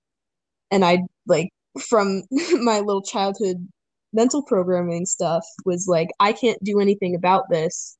[0.73, 2.23] and I like from
[2.55, 3.69] my little childhood
[4.13, 7.97] mental programming stuff was like I can't do anything about this.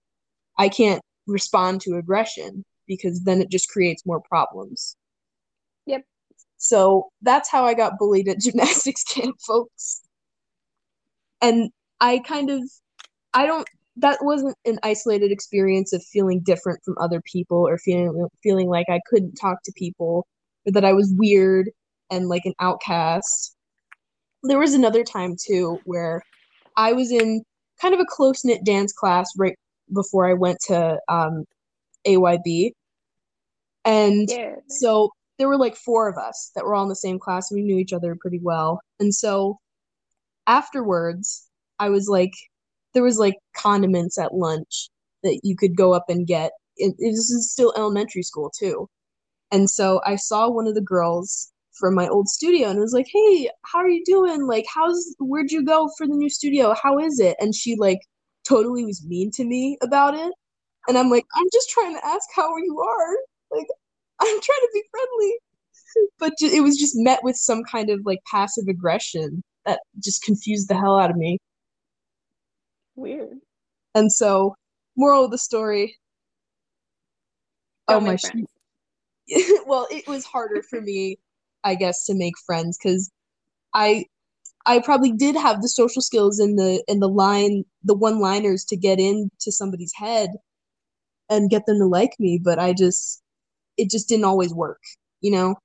[0.59, 4.97] I can't respond to aggression because then it just creates more problems.
[5.87, 6.03] Yep.
[6.57, 10.01] So that's how I got bullied at gymnastics camp, folks.
[11.41, 12.63] And I kind of
[13.35, 18.27] I don't that wasn't an isolated experience of feeling different from other people or feeling
[18.43, 20.27] feeling like I couldn't talk to people
[20.67, 21.71] or that I was weird
[22.13, 23.57] and like an outcast.
[24.45, 26.23] There was another time too where
[26.77, 27.43] I was in
[27.81, 29.57] kind of a close knit dance class right
[29.93, 31.45] before I went to um,
[32.07, 32.73] AYB.
[33.85, 34.57] And Yeah.
[34.69, 37.51] so there were like four of us that were all in the same class.
[37.51, 38.81] We knew each other pretty well.
[39.01, 39.59] And so
[40.47, 41.49] afterwards,
[41.79, 42.33] I was like,
[42.95, 44.89] there was like condiments at lunch
[45.23, 46.53] that you could go up and get.
[46.77, 48.89] It, it this is still elementary school too.
[49.53, 53.09] And so I saw one of the girls from my old studio and was like,
[53.13, 54.47] "Hey, how are you doing?
[54.47, 56.75] Like, how's where'd you go for the new studio?
[56.81, 58.01] How is it?" And she like
[58.47, 60.33] totally was mean to me about it.
[60.89, 63.17] And I'm like, "I'm just trying to ask how you are.
[63.51, 63.67] Like,
[64.21, 65.39] I'm trying to be friendly."
[66.19, 70.69] But it was just met with some kind of like passive aggression that just confused
[70.69, 71.39] the hell out of me.
[72.97, 73.39] Weird.
[73.95, 74.55] And so,
[74.97, 75.99] moral of the story.
[77.89, 78.17] Don't oh my
[79.67, 81.19] well, it was harder for me,
[81.65, 83.11] I guess, to make friends because
[83.75, 84.07] I
[84.67, 88.65] I probably did have the social skills and the and the line the one liners
[88.67, 90.31] to get into somebody's head
[91.29, 93.23] and get them to like me, but I just
[93.77, 94.81] it just didn't always work,
[95.21, 95.57] you know?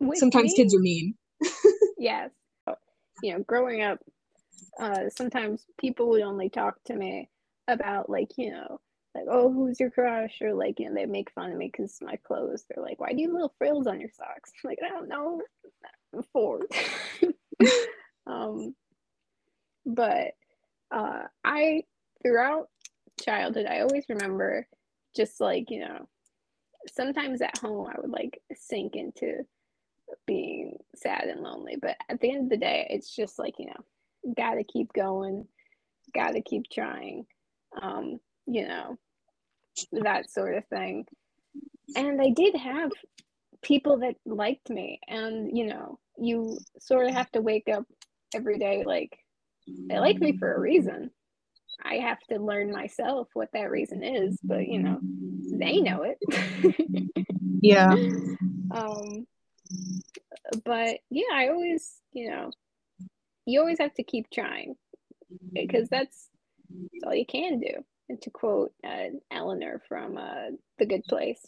[0.00, 1.14] With Sometimes me, kids are mean.
[1.98, 2.30] yes.
[3.22, 3.98] You know, growing up,
[4.78, 7.28] uh, sometimes people would only talk to me
[7.66, 8.78] about like, you know,
[9.14, 10.38] like, oh, who's your crush?
[10.40, 12.64] Or like, you know, they make fun of me because my clothes.
[12.68, 14.52] They're like, why do you have little frills on your socks?
[14.64, 15.42] I'm like, I don't know.
[16.32, 16.60] Four.
[18.26, 18.74] um,
[19.84, 20.32] but
[20.90, 21.82] uh, I
[22.22, 22.68] throughout
[23.20, 24.66] childhood, I always remember
[25.14, 26.08] just like you know,
[26.92, 29.44] sometimes at home I would like sink into
[30.26, 31.76] being sad and lonely.
[31.80, 35.46] But at the end of the day, it's just like you know, gotta keep going,
[36.14, 37.26] gotta keep trying.
[37.80, 38.96] Um, you know,
[39.92, 41.06] that sort of thing.
[41.96, 42.90] And I did have
[43.62, 47.84] people that liked me, and you know, you sort of have to wake up
[48.34, 49.16] every day like
[49.88, 51.10] they like me for a reason.
[51.84, 54.98] I have to learn myself what that reason is, but you know,
[55.52, 56.18] they know it.
[57.62, 57.94] yeah.
[58.70, 59.26] Um
[60.64, 62.50] but yeah, I always, you know,
[63.46, 64.76] you always have to keep trying
[65.52, 66.28] because that's,
[66.70, 67.84] that's all you can do.
[68.22, 71.44] To quote uh, Eleanor from uh, The Good Place,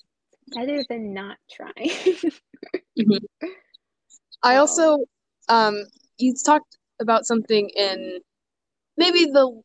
[0.54, 1.88] better than not trying.
[2.98, 3.16] mm-hmm.
[4.42, 4.98] I also,
[5.48, 5.84] um,
[6.18, 8.20] you talked about something in
[8.96, 9.62] maybe the,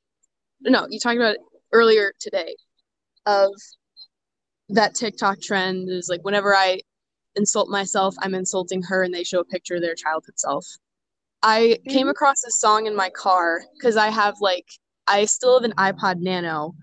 [0.62, 1.42] no, you talked about it
[1.74, 2.56] earlier today
[3.26, 3.52] of
[4.70, 6.80] that TikTok trend is like whenever I
[7.36, 10.66] insult myself, I'm insulting her, and they show a picture of their childhood self.
[11.44, 11.92] I mm-hmm.
[11.92, 14.66] came across this song in my car because I have like
[15.08, 16.74] I still have an iPod Nano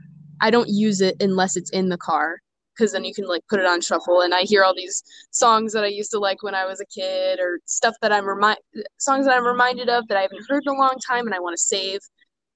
[0.42, 2.38] I don't use it unless it's in the car
[2.74, 5.72] because then you can like put it on shuffle and I hear all these songs
[5.72, 8.59] that I used to like when I was a kid or stuff that I'm remind
[8.98, 11.38] songs that I'm reminded of that I haven't heard in a long time and I
[11.38, 12.00] want to save.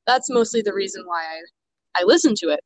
[0.07, 2.61] That's mostly the reason why I I listen to it.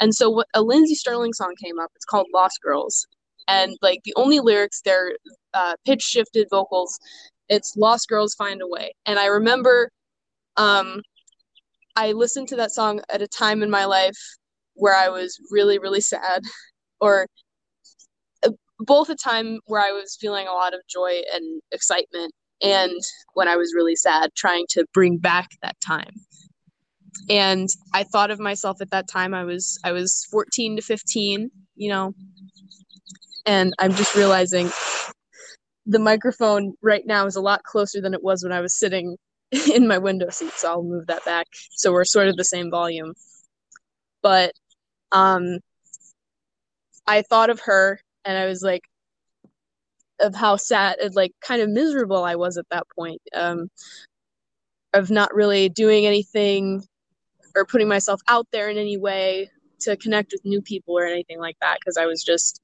[0.00, 1.90] And so what a Lindsey Stirling song came up.
[1.96, 3.06] It's called Lost Girls.
[3.48, 5.12] And like the only lyrics they're
[5.54, 6.98] uh, pitch shifted vocals.
[7.48, 8.92] It's Lost Girls Find a Way.
[9.06, 9.90] And I remember
[10.56, 11.00] um
[11.96, 14.18] I listened to that song at a time in my life
[14.78, 16.42] where I was really, really sad,
[17.00, 17.26] or
[18.44, 23.00] uh, both a time where I was feeling a lot of joy and excitement, and
[23.34, 26.12] when I was really sad, trying to bring back that time.
[27.30, 29.34] And I thought of myself at that time.
[29.34, 32.14] I was I was 14 to 15, you know,
[33.44, 34.70] and I'm just realizing
[35.86, 39.16] the microphone right now is a lot closer than it was when I was sitting
[39.74, 40.52] in my window seat.
[40.52, 43.14] So I'll move that back so we're sort of the same volume.
[44.22, 44.52] But
[45.12, 45.58] um
[47.06, 48.82] i thought of her and i was like
[50.20, 53.70] of how sad and like kind of miserable i was at that point um
[54.94, 56.82] of not really doing anything
[57.54, 61.38] or putting myself out there in any way to connect with new people or anything
[61.38, 62.60] like that because i was just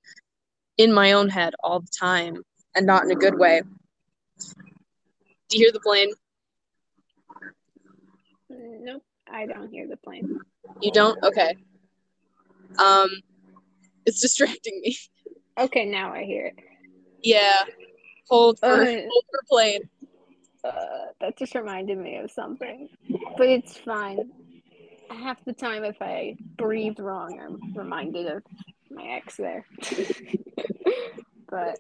[0.79, 2.43] in my own head all the time
[2.75, 3.63] and not in a good way.
[5.49, 6.11] Do you hear the plane?
[8.51, 10.39] Nope i don't hear the plane.
[10.81, 11.23] You don't?
[11.25, 11.55] Okay
[12.79, 13.11] um,
[14.07, 14.97] it's distracting me.
[15.57, 16.57] Okay, now I hear it.
[17.23, 17.63] Yeah.
[18.29, 19.83] Hold for uh, hold for plane.
[20.65, 22.89] Uh, that just reminded me of something,
[23.39, 24.33] but it's fine.
[25.09, 28.43] Half the time, if I breathe wrong, I'm reminded of
[28.91, 29.65] my ex there.
[31.49, 31.79] but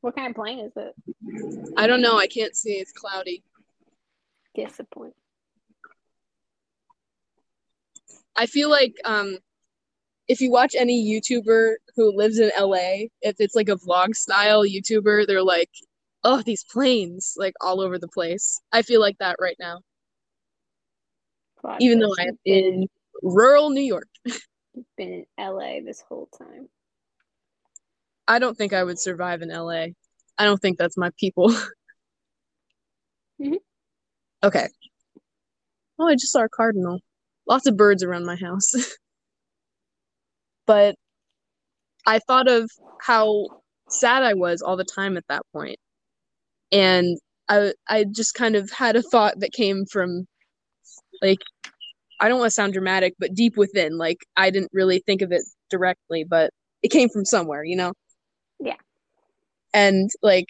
[0.00, 1.74] what kind of plane is it?
[1.76, 2.16] I don't know.
[2.16, 2.74] I can't see.
[2.74, 3.42] It's cloudy.
[4.54, 5.15] Disappoint.
[8.36, 9.38] I feel like um,
[10.28, 14.64] if you watch any YouTuber who lives in LA, if it's like a vlog style
[14.64, 15.70] YouTuber, they're like,
[16.24, 18.60] oh, these planes, like all over the place.
[18.72, 19.80] I feel like that right now.
[21.80, 22.86] Even though I'm in
[23.22, 24.08] rural New York.
[24.96, 26.68] been in LA this whole time.
[28.28, 29.86] I don't think I would survive in LA.
[30.38, 31.48] I don't think that's my people.
[33.40, 33.54] mm-hmm.
[34.42, 34.68] Okay.
[35.98, 37.00] Oh, I just saw a cardinal
[37.46, 38.72] lots of birds around my house.
[40.66, 40.96] but
[42.06, 42.70] I thought of
[43.00, 43.46] how
[43.88, 45.78] sad I was all the time at that point.
[46.72, 47.18] And
[47.48, 50.26] I I just kind of had a thought that came from
[51.22, 51.38] like
[52.20, 53.98] I don't want to sound dramatic, but deep within.
[53.98, 56.50] Like I didn't really think of it directly, but
[56.82, 57.92] it came from somewhere, you know?
[58.60, 58.76] Yeah.
[59.74, 60.46] And like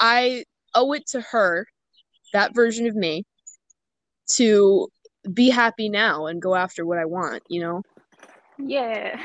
[0.00, 0.44] I
[0.74, 1.66] owe it to her,
[2.32, 3.24] that version of me,
[4.36, 4.88] to
[5.32, 7.82] be happy now and go after what I want, you know?
[8.58, 9.20] Yeah.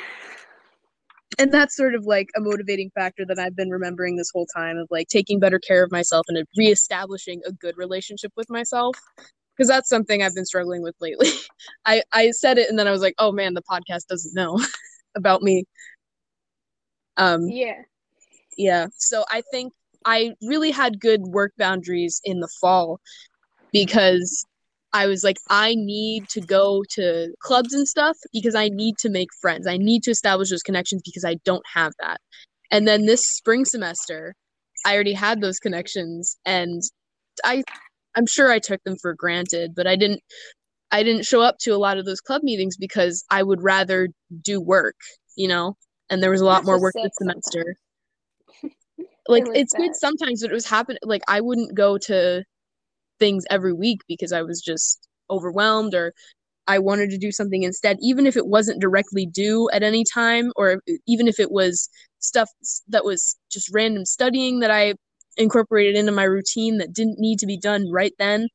[1.40, 4.78] And that's sort of like a motivating factor that I've been remembering this whole time
[4.78, 8.98] of like taking better care of myself and reestablishing a good relationship with myself.
[9.56, 11.30] Because that's something I've been struggling with lately.
[11.86, 14.60] I, I said it and then I was like, oh man, the podcast doesn't know
[15.16, 15.66] about me.
[17.18, 17.82] Um, yeah.
[18.56, 18.88] Yeah.
[18.96, 19.74] So I think
[20.06, 23.00] I really had good work boundaries in the fall
[23.72, 24.46] because
[24.94, 29.10] I was like, I need to go to clubs and stuff because I need to
[29.10, 29.68] make friends.
[29.68, 32.20] I need to establish those connections because I don't have that.
[32.72, 34.34] And then this spring semester,
[34.86, 36.82] I already had those connections and
[37.44, 37.64] I
[38.16, 40.22] I'm sure I took them for granted, but I didn't
[40.92, 44.10] I didn't show up to a lot of those club meetings because I would rather
[44.42, 44.96] do work,
[45.36, 45.76] you know?
[46.10, 47.76] And there was a lot more work this semester.
[49.28, 52.44] like it's good sometimes, but it was happening like I wouldn't go to
[53.20, 56.14] things every week because I was just overwhelmed or
[56.68, 60.52] I wanted to do something instead, even if it wasn't directly due at any time,
[60.56, 61.90] or even if it was
[62.20, 62.50] stuff
[62.90, 64.96] that was just random studying that I
[65.38, 68.48] incorporated into my routine that didn't need to be done right then,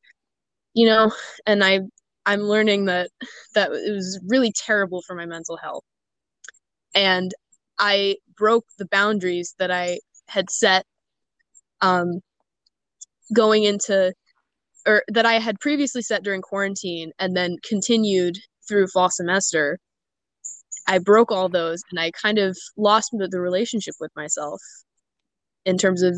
[0.74, 1.12] you know.
[1.46, 1.80] And I,
[2.26, 3.10] I'm learning that
[3.54, 5.84] that it was really terrible for my mental health,
[6.94, 7.32] and
[7.78, 10.84] I broke the boundaries that I had set,
[11.80, 12.20] um,
[13.34, 14.12] going into
[14.86, 19.78] or that I had previously set during quarantine and then continued through fall semester,
[20.86, 24.60] I broke all those and I kind of lost the, the relationship with myself
[25.64, 26.16] in terms of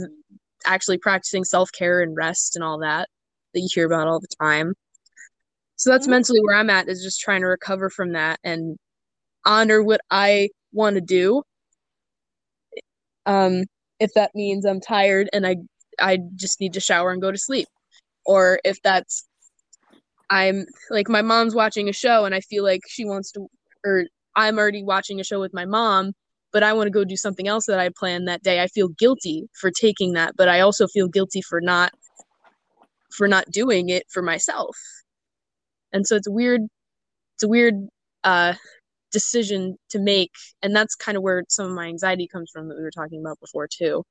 [0.67, 3.09] actually practicing self care and rest and all that
[3.53, 4.75] that you hear about all the time.
[5.77, 6.13] So that's mm-hmm.
[6.13, 8.77] mentally where I'm at is just trying to recover from that and
[9.45, 11.43] honor what I want to do.
[13.27, 13.65] Um,
[14.01, 15.57] if that means I'm tired and I
[16.01, 17.69] I just need to shower and go to sleep
[18.27, 19.27] or if that's
[20.31, 23.47] I'm like my mom's watching a show and I feel like she wants to
[23.85, 24.05] or
[24.37, 26.13] I'm already watching a show with my mom,
[26.53, 28.63] but I want to go do something else that I planned that day.
[28.63, 31.93] I feel guilty for taking that, but I also feel guilty for not
[33.17, 34.77] for not doing it for myself.
[35.93, 36.63] And so it's weird
[37.37, 37.75] it's a weird
[38.25, 38.55] uh
[39.13, 42.77] decision to make and that's kind of where some of my anxiety comes from that
[42.77, 44.03] we were talking about before too.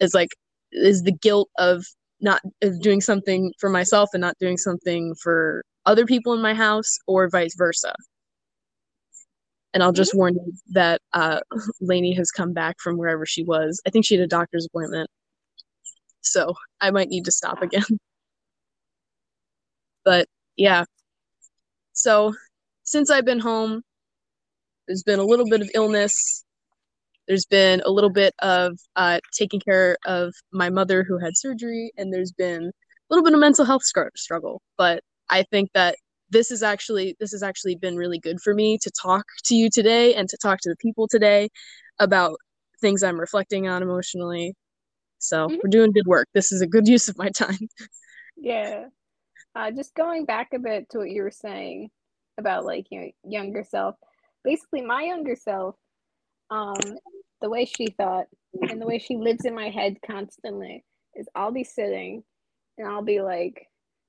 [0.00, 0.30] Is like
[0.72, 1.84] is the guilt of
[2.22, 2.40] not
[2.80, 7.28] doing something for myself and not doing something for other people in my house or
[7.28, 7.92] vice versa.
[9.74, 11.40] And I'll just warn you that uh,
[11.80, 13.80] Lainey has come back from wherever she was.
[13.86, 15.10] I think she had a doctor's appointment.
[16.20, 17.82] So I might need to stop again.
[20.04, 20.84] but yeah.
[21.92, 22.34] So
[22.84, 23.82] since I've been home,
[24.86, 26.44] there's been a little bit of illness
[27.28, 31.92] there's been a little bit of uh, taking care of my mother who had surgery,
[31.96, 32.70] and there's been a
[33.10, 34.60] little bit of mental health struggle.
[34.76, 35.96] But I think that
[36.30, 39.68] this is actually this has actually been really good for me to talk to you
[39.70, 41.48] today and to talk to the people today
[41.98, 42.36] about
[42.80, 44.54] things I'm reflecting on emotionally.
[45.18, 45.56] So mm-hmm.
[45.62, 46.28] we're doing good work.
[46.34, 47.68] This is a good use of my time.
[48.36, 48.86] yeah.
[49.54, 51.90] Uh, just going back a bit to what you were saying
[52.38, 53.94] about like your younger self.
[54.42, 55.76] Basically, my younger self
[56.52, 56.76] um,
[57.40, 58.26] the way she thought
[58.60, 60.84] and the way she lives in my head constantly
[61.14, 62.22] is I'll be sitting
[62.76, 63.66] and I'll be like,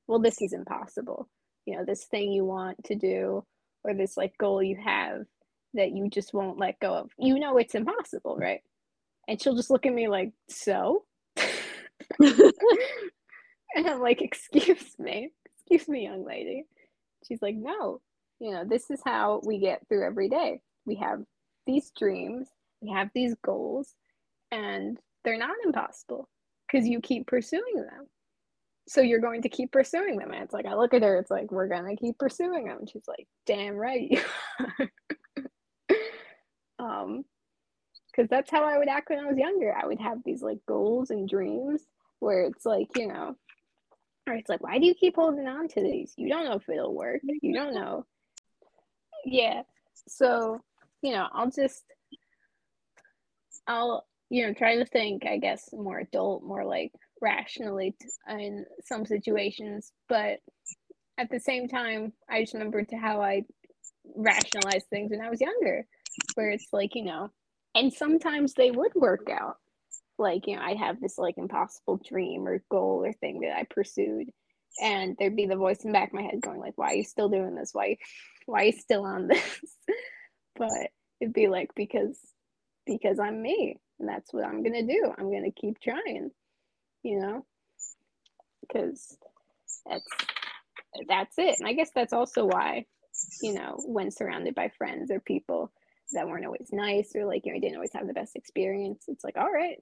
[0.07, 1.29] well, this is impossible.
[1.65, 3.45] You know, this thing you want to do
[3.85, 5.21] or this like goal you have
[5.73, 7.11] that you just won't let go of.
[7.17, 8.59] You know, it's impossible, right?
[9.27, 11.05] And she'll just look at me like, so?
[12.19, 12.51] and
[13.87, 16.65] I'm like, excuse me, excuse me, young lady.
[17.25, 18.01] She's like, no,
[18.39, 20.59] you know, this is how we get through every day.
[20.85, 21.21] We have
[21.65, 22.47] these dreams,
[22.81, 23.95] we have these goals,
[24.51, 26.29] and they're not impossible
[26.67, 28.07] because you keep pursuing them.
[28.87, 30.31] So you're going to keep pursuing them.
[30.31, 32.79] And it's like, I look at her, it's like, we're going to keep pursuing them.
[32.79, 34.21] And she's like, damn right.
[36.83, 37.23] Um,
[38.07, 39.73] because that's how I would act when I was younger.
[39.75, 41.81] I would have these like goals and dreams
[42.19, 43.35] where it's like, you know,
[44.27, 46.13] or it's like, why do you keep holding on to these?
[46.15, 47.21] You don't know if it'll work.
[47.23, 48.05] You don't know.
[49.25, 49.63] Yeah.
[50.07, 50.61] So
[51.03, 51.83] you know, I'll just,
[53.67, 56.91] I'll, you know, try to think, I guess, more adult, more like
[57.21, 57.95] rationally
[58.27, 59.91] in some situations.
[60.07, 60.39] But
[61.17, 63.43] at the same time, I just remembered to how I
[64.15, 65.85] rationalized things when I was younger,
[66.35, 67.29] where it's like, you know,
[67.75, 69.57] and sometimes they would work out.
[70.17, 73.65] Like, you know, I'd have this like impossible dream or goal or thing that I
[73.69, 74.29] pursued.
[74.81, 76.95] And there'd be the voice in the back of my head going like, why are
[76.95, 77.71] you still doing this?
[77.73, 77.97] Why,
[78.45, 79.59] why are you still on this?
[80.57, 82.19] but it'd be like because
[82.85, 85.13] because I'm me and that's what I'm gonna do.
[85.17, 86.31] I'm gonna keep trying,
[87.03, 87.45] you know,
[88.61, 89.17] because
[89.89, 90.07] that's
[91.07, 91.55] that's it.
[91.59, 92.85] And I guess that's also why,
[93.41, 95.71] you know, when surrounded by friends or people
[96.11, 99.23] that weren't always nice or like you know, didn't always have the best experience, it's
[99.23, 99.81] like, all right,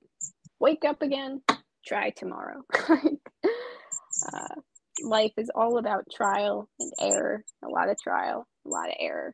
[0.60, 1.42] wake up again,
[1.86, 2.62] try tomorrow.
[2.90, 4.56] uh,
[5.04, 9.34] life is all about trial and error, a lot of trial, a lot of error.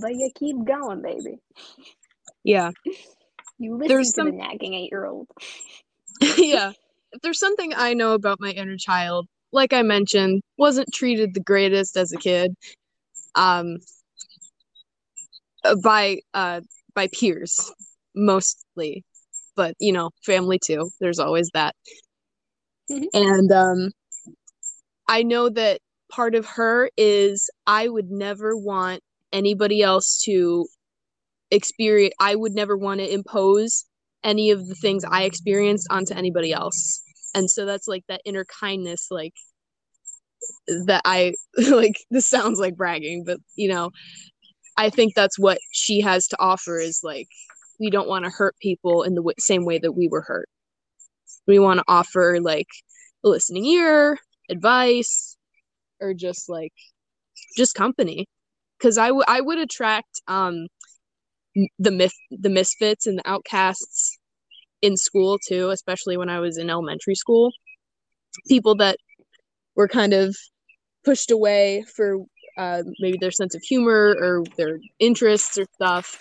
[0.00, 1.38] But you keep going, baby.
[2.44, 2.70] Yeah.
[3.60, 4.26] You listen there's to some...
[4.26, 5.26] the nagging eight year old.
[6.36, 6.72] yeah.
[7.10, 11.40] If there's something I know about my inner child, like I mentioned, wasn't treated the
[11.40, 12.54] greatest as a kid.
[13.34, 13.78] Um
[15.82, 16.60] by uh
[16.94, 17.72] by peers
[18.14, 19.04] mostly.
[19.56, 20.90] But, you know, family too.
[21.00, 21.74] There's always that.
[22.90, 23.06] Mhm.
[23.12, 23.90] And um
[25.08, 25.80] I know that
[26.10, 29.02] part of her is I would never want
[29.32, 30.66] anybody else to
[31.50, 33.84] experience I would never want to impose
[34.24, 37.02] any of the things I experienced onto anybody else.
[37.34, 39.34] And so that's like that inner kindness like
[40.86, 41.34] that I
[41.70, 43.90] like this sounds like bragging, but you know,
[44.76, 47.28] I think that's what she has to offer is like
[47.80, 50.48] we don't want to hurt people in the w- same way that we were hurt.
[51.46, 52.68] We want to offer like
[53.24, 54.18] a listening ear,
[54.50, 55.36] advice,
[56.00, 56.72] or just like
[57.56, 58.26] just company.
[58.80, 60.68] Cuz I, w- I would attract um
[61.78, 64.18] the myth the misfits and the outcasts
[64.82, 67.52] in school too, especially when I was in elementary school.
[68.46, 68.98] People that
[69.74, 70.36] were kind of
[71.04, 72.18] pushed away for
[72.56, 76.18] uh, maybe their sense of humor or their interests or stuff,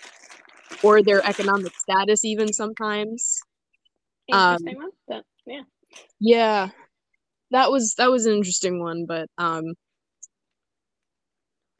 [0.83, 3.39] or their economic status, even sometimes.
[4.31, 4.91] Um, Interesting one.
[5.07, 5.61] But, yeah.
[6.19, 6.69] Yeah,
[7.51, 9.73] that was that was an interesting one, but um,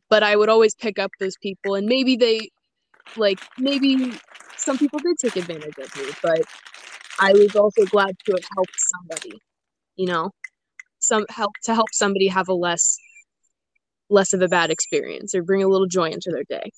[0.10, 2.50] but I would always pick up those people, and maybe they,
[3.16, 4.14] like, maybe
[4.58, 6.42] some people did take advantage of me, but
[7.20, 9.40] I was also glad to have helped somebody,
[9.96, 10.32] you know,
[11.00, 12.98] some help to help somebody have a less
[14.10, 16.72] less of a bad experience or bring a little joy into their day.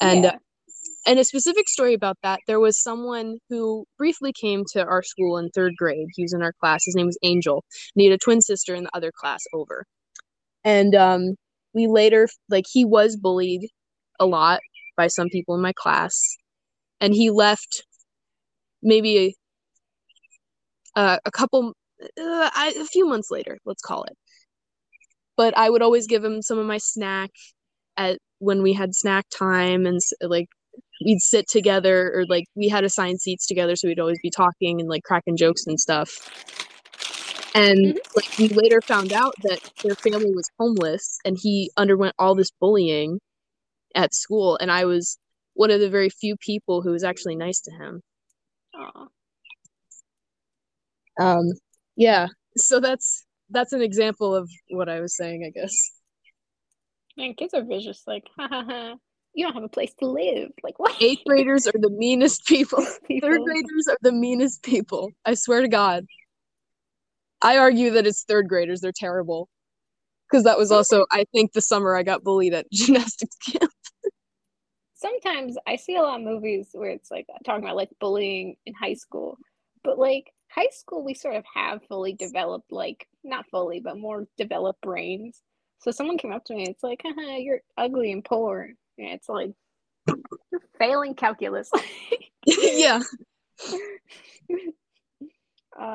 [0.00, 0.38] And uh,
[1.06, 5.38] and a specific story about that, there was someone who briefly came to our school
[5.38, 6.08] in third grade.
[6.14, 6.84] He was in our class.
[6.84, 7.64] His name was Angel.
[7.94, 9.84] And he had a twin sister in the other class over.
[10.64, 11.34] And um,
[11.74, 13.68] we later, like, he was bullied
[14.18, 14.60] a lot
[14.96, 16.36] by some people in my class.
[17.00, 17.84] And he left
[18.82, 19.34] maybe
[20.96, 24.16] a, uh, a couple, uh, I, a few months later, let's call it.
[25.36, 27.30] But I would always give him some of my snack
[27.96, 30.48] at when we had snack time and like
[31.04, 34.80] we'd sit together or like we had assigned seats together so we'd always be talking
[34.80, 36.63] and like cracking jokes and stuff
[37.54, 37.98] and Mhm.
[38.16, 42.50] like we later found out that their family was homeless and he underwent all this
[42.60, 43.20] bullying
[43.94, 45.18] at school and i was
[45.54, 48.00] one of the very few people who was actually nice to him
[51.20, 51.44] um
[51.96, 52.26] yeah
[52.56, 55.74] so that's that's an example of what i was saying i guess
[57.16, 58.02] Man, kids are vicious.
[58.08, 58.96] Like, ha ha ha.
[59.34, 60.50] You don't have a place to live.
[60.64, 60.96] Like, what?
[61.00, 63.28] eighth graders are the meanest people People.
[63.28, 65.10] Third graders are the meanest people.
[65.24, 66.06] I swear to God.
[67.42, 68.80] I argue that it's third graders.
[68.80, 69.48] They're terrible.
[70.30, 73.70] Because that was also, I think, the summer I got bullied at gymnastics camp.
[74.94, 78.56] Sometimes I see a lot of movies where it's like uh, talking about like bullying
[78.64, 79.36] in high school,
[79.82, 84.26] but like high school, we sort of have fully developed, like, not fully, but more
[84.38, 85.42] developed brains.
[85.80, 88.70] So someone came up to me, and it's like, haha, you're ugly and poor.
[88.98, 89.50] And it's like,
[90.06, 91.70] you're failing calculus.
[92.46, 93.00] yeah,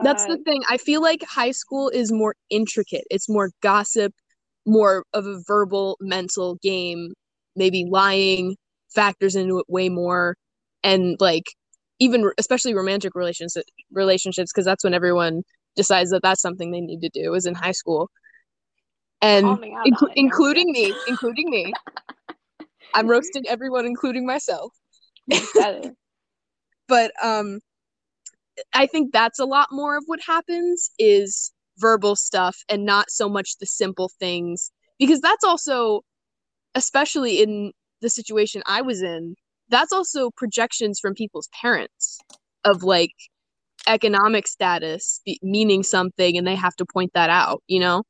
[0.02, 0.62] that's Uh, the thing.
[0.70, 3.04] I feel like high school is more intricate.
[3.10, 4.14] It's more gossip,
[4.66, 7.14] more of a verbal, mental game.
[7.56, 8.56] Maybe lying
[8.94, 10.36] factors into it way more,
[10.84, 11.44] and like
[12.00, 15.44] even especially romantic relationships, relationships, because that's when everyone
[15.76, 18.10] decides that that's something they need to do is in high school.
[19.22, 21.74] And Call me out inclu- on it, including me, including me.
[22.94, 24.74] I'm roasting everyone, including myself.
[26.88, 27.60] but um
[28.74, 33.30] i think that's a lot more of what happens is verbal stuff and not so
[33.30, 36.02] much the simple things because that's also
[36.76, 39.36] especially in the situation i was in
[39.70, 42.20] that's also projections from people's parents
[42.66, 43.14] of like
[43.88, 48.04] economic status be- meaning something and they have to point that out you know?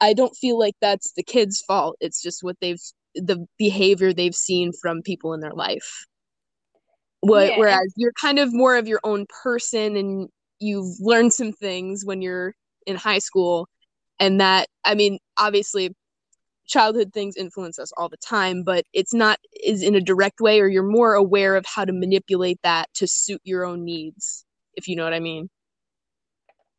[0.00, 1.96] I don't feel like that's the kid's fault.
[2.00, 2.80] It's just what they've
[3.14, 6.04] the behavior they've seen from people in their life
[7.24, 10.28] what, Yeah, whereas you're kind of more of your own person and
[10.60, 12.54] you've learned some things when you're
[12.86, 13.68] in high school
[14.20, 15.94] and that i mean obviously
[16.66, 20.60] childhood things influence us all the time but it's not is in a direct way
[20.60, 24.44] or you're more aware of how to manipulate that to suit your own needs
[24.74, 25.48] if you know what i mean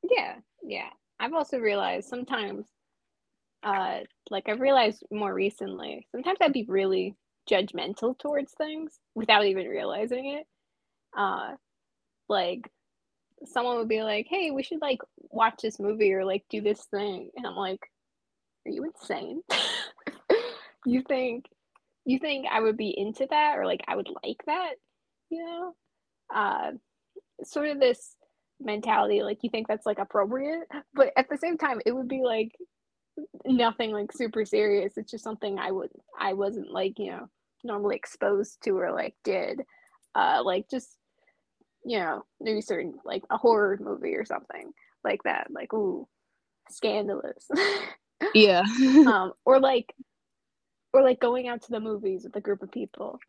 [0.10, 0.90] Yeah, yeah.
[1.20, 2.66] I've also realized sometimes,
[3.64, 7.16] uh, like I've realized more recently, sometimes I'd be really
[7.50, 10.48] judgmental towards things without even realizing it.
[11.18, 11.54] Uh,
[12.30, 12.70] like
[13.46, 15.00] someone would be like, "Hey, we should like
[15.32, 17.82] watch this movie or like do this thing," and I'm like,
[18.68, 19.42] "Are you insane?
[20.86, 21.46] you think
[22.06, 24.74] you think I would be into that or like I would like that?
[25.30, 25.76] You know?"
[26.34, 26.72] Uh,
[27.44, 28.16] sort of this
[28.62, 32.22] mentality like you think that's like appropriate but at the same time it would be
[32.22, 32.52] like
[33.46, 35.90] nothing like super serious it's just something i would
[36.20, 37.28] i wasn't like you know
[37.66, 39.62] normally exposed to or like did
[40.16, 40.98] uh like just
[41.84, 44.72] you know maybe certain like a horror movie or something
[45.04, 46.08] like that like ooh
[46.70, 47.48] scandalous
[48.34, 48.64] Yeah.
[49.08, 49.94] um or like
[50.94, 53.20] or like going out to the movies with a group of people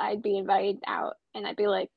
[0.00, 1.90] i'd be invited out and i'd be like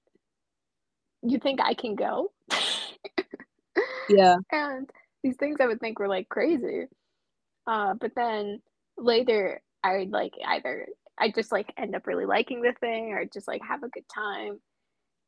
[1.23, 2.31] you think i can go
[4.09, 4.35] yeah.
[4.51, 4.89] and
[5.23, 6.85] these things I would think were like crazy.
[7.65, 8.61] Uh, but then
[8.97, 10.87] later I would like either
[11.19, 14.05] I just like end up really liking the thing or just like have a good
[14.13, 14.59] time.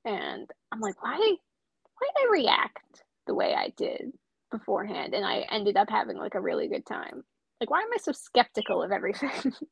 [0.05, 4.11] And I'm like, why why did I react the way I did
[4.51, 5.13] beforehand?
[5.13, 7.23] And I ended up having like a really good time.
[7.59, 9.53] Like why am I so skeptical of everything?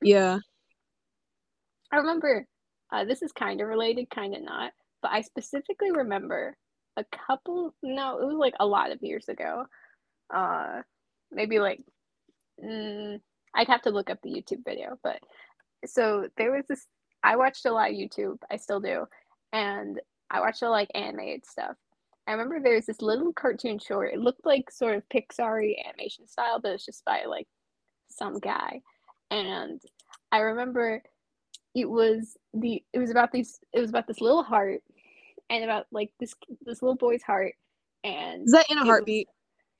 [0.00, 0.38] Yeah.
[1.90, 2.46] I remember
[2.92, 4.72] uh, this is kind of related, kind of not,
[5.02, 6.56] but I specifically remember
[6.96, 9.64] a couple, no, it was like a lot of years ago.
[10.34, 10.82] Uh,
[11.30, 11.80] maybe like,
[12.62, 13.20] mm,
[13.54, 15.20] I'd have to look up the YouTube video, but
[15.86, 16.86] so there was this,
[17.22, 19.06] I watched a lot of YouTube, I still do,
[19.52, 21.76] and I watched a lot like animated stuff.
[22.26, 24.12] I remember there was this little cartoon short.
[24.12, 27.48] It looked like sort of Pixar animation style, but it's just by like
[28.10, 28.82] some guy.
[29.30, 29.80] And
[30.30, 31.02] I remember
[31.74, 34.80] it was the it was about these it was about this little heart
[35.48, 36.34] and about like this
[36.66, 37.54] this little boy's heart
[38.04, 39.28] and Is that in a it was- heartbeat?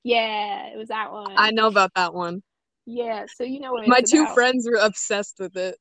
[0.03, 2.41] yeah it was that one I know about that one.
[2.91, 4.33] Yeah so you know what My two about.
[4.33, 5.77] friends were obsessed with it.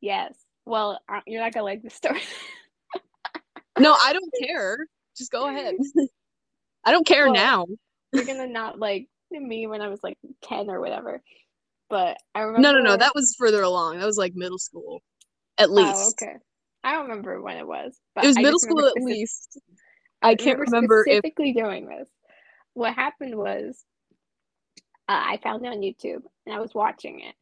[0.00, 0.34] yes
[0.66, 2.20] well you're not gonna like the story
[3.80, 4.76] No, I don't care.
[5.16, 5.76] Just go ahead.
[6.84, 7.66] I don't care Well, now.
[8.12, 11.22] you're gonna not like me when I was like 10 or whatever
[11.88, 12.96] but I remember No, no, no.
[12.96, 13.98] That was further along.
[14.00, 15.00] That was like middle school,
[15.58, 15.94] at oh, least.
[15.94, 16.36] oh, okay
[16.82, 19.60] I don't remember when it was but It was I middle school at specific- least.
[20.22, 22.08] I can't remember if specifically doing this.
[22.74, 23.80] What happened was,
[25.08, 27.34] uh, I found it on YouTube and I was watching it,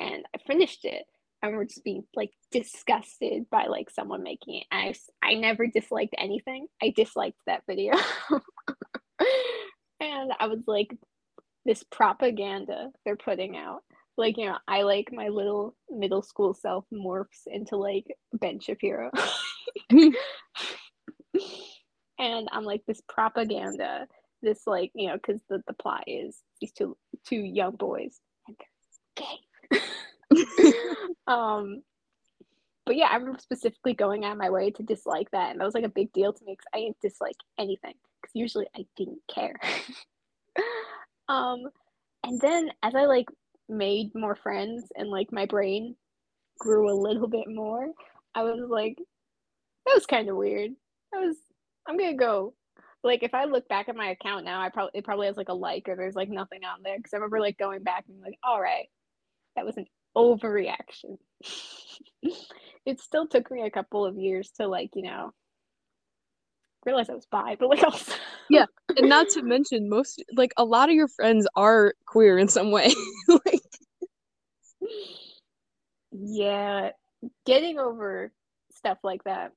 [0.00, 1.04] and I finished it.
[1.42, 4.66] I remember just being like disgusted by like someone making it.
[4.70, 6.66] I I never disliked anything.
[6.82, 7.92] I disliked that video,
[10.00, 10.94] and I was like,
[11.64, 13.80] this propaganda they're putting out.
[14.16, 19.10] Like you know, I like my little middle school self morphs into like Ben Shapiro.
[22.18, 24.06] and I'm like this propaganda,
[24.42, 28.56] this like you know, because the the plot is these two two young boys and
[28.58, 30.72] they're gay.
[31.26, 31.82] um,
[32.84, 35.64] but yeah, I remember specifically going out of my way to dislike that, and that
[35.64, 38.84] was like a big deal to me because I didn't dislike anything because usually I
[38.96, 39.54] didn't care.
[41.28, 41.60] um,
[42.24, 43.28] and then as I like
[43.68, 45.96] made more friends and like my brain
[46.58, 47.88] grew a little bit more,
[48.34, 48.96] I was like,
[49.86, 50.72] that was kind of weird.
[51.12, 51.36] That was
[51.86, 52.54] I'm gonna go.
[53.04, 55.48] Like if I look back at my account now, I probably it probably has like
[55.48, 58.20] a like or there's like nothing on there because I remember like going back and
[58.20, 58.86] like, all right,
[59.56, 59.86] that was an
[60.16, 61.18] overreaction.
[62.86, 65.32] it still took me a couple of years to like you know
[66.84, 68.12] realize I was bi, but like also
[68.48, 68.66] Yeah.
[68.96, 72.70] and not to mention, most like a lot of your friends are queer in some
[72.70, 72.92] way.
[73.28, 73.62] like,
[76.12, 76.90] yeah,
[77.46, 78.32] getting over
[78.74, 79.52] stuff like that,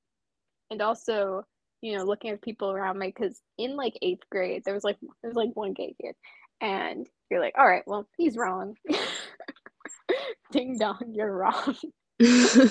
[0.71, 1.43] and also
[1.81, 4.97] you know looking at people around me because in like eighth grade there was like
[5.21, 6.15] there was like one gay kid,
[6.61, 8.75] and you're like, all right, well he's wrong.
[10.51, 11.75] Ding dong, you're wrong.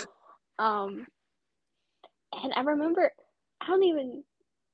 [0.59, 1.07] Um,
[2.32, 3.11] and I remember,
[3.61, 4.22] I don't even,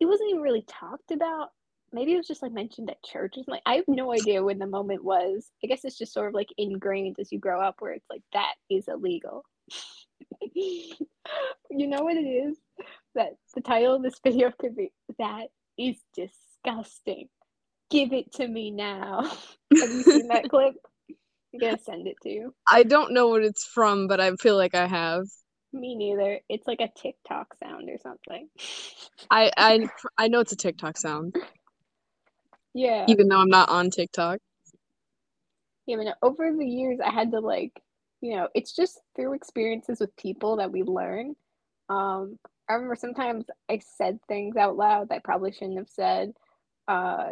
[0.01, 1.49] it wasn't even really talked about.
[1.93, 3.62] Maybe it was just like mentioned at church or something.
[3.66, 5.51] I have no idea when the moment was.
[5.64, 8.22] I guess it's just sort of like ingrained as you grow up where it's like,
[8.33, 9.45] that is illegal.
[10.55, 10.97] you
[11.70, 12.57] know what it is?
[13.15, 15.49] That the title of this video could be, That
[15.79, 17.29] is disgusting.
[17.91, 19.23] Give it to me now.
[19.81, 20.75] have you seen that clip?
[21.53, 22.55] I'm gonna send it to you.
[22.71, 25.25] I don't know what it's from, but I feel like I have.
[25.73, 26.41] Me neither.
[26.49, 28.49] It's like a TikTok sound or something.
[29.31, 31.35] I I I know it's a TikTok sound,
[32.75, 33.07] Yeah.
[33.09, 34.39] even though I'm not on TikTok.
[35.87, 37.73] Yeah, but no, over the years I had to like,
[38.21, 41.35] you know, it's just through experiences with people that we learn.
[41.89, 42.39] Um,
[42.71, 46.33] I remember sometimes I said things out loud that I probably shouldn't have said.
[46.87, 47.31] Uh,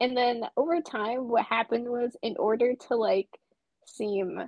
[0.00, 3.28] and then over time, what happened was in order to like
[3.86, 4.40] seem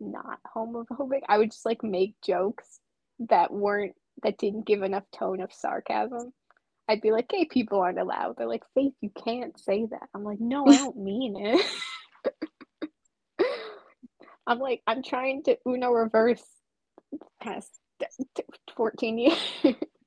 [0.00, 2.80] not homophobic, I would just like make jokes
[3.28, 6.32] that weren't that didn't give enough tone of sarcasm.
[6.88, 8.34] I'd be like, gay people aren't allowed.
[8.36, 10.08] They're like, Faith, you can't say that.
[10.12, 11.66] I'm like, no, I don't mean it.
[14.46, 16.42] I'm like, I'm trying to Uno reverse
[17.12, 17.26] t- t-
[18.76, 19.38] 14 years.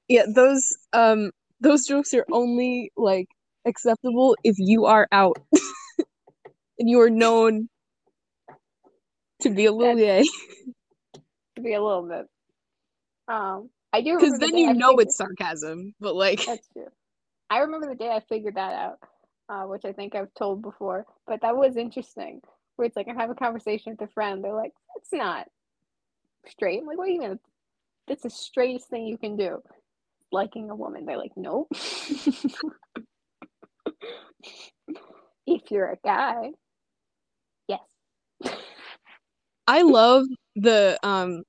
[0.09, 1.31] Yeah, those um
[1.61, 3.27] those jokes are only like
[3.65, 5.37] acceptable if you are out
[6.79, 7.69] and you are known
[9.41, 10.27] to be a little That's-
[11.13, 11.21] gay.
[11.55, 12.27] to be a little bit.
[13.27, 15.93] Um, I do Because remember the then you I know figured- it's sarcasm.
[15.99, 16.87] But like That's true.
[17.49, 18.99] I remember the day I figured that out,
[19.49, 22.41] uh, which I think I've told before, but that was interesting.
[22.75, 25.47] Where it's like I have a conversation with a friend, they're like, "It's not
[26.47, 27.39] straight." I'm like, "What do you mean?
[28.07, 29.61] That's the straightest thing you can do."
[30.31, 31.67] Liking a woman, they're like, "Nope."
[35.45, 36.51] if you're a guy,
[37.67, 37.79] yes.
[39.67, 40.25] I love
[40.55, 41.43] the um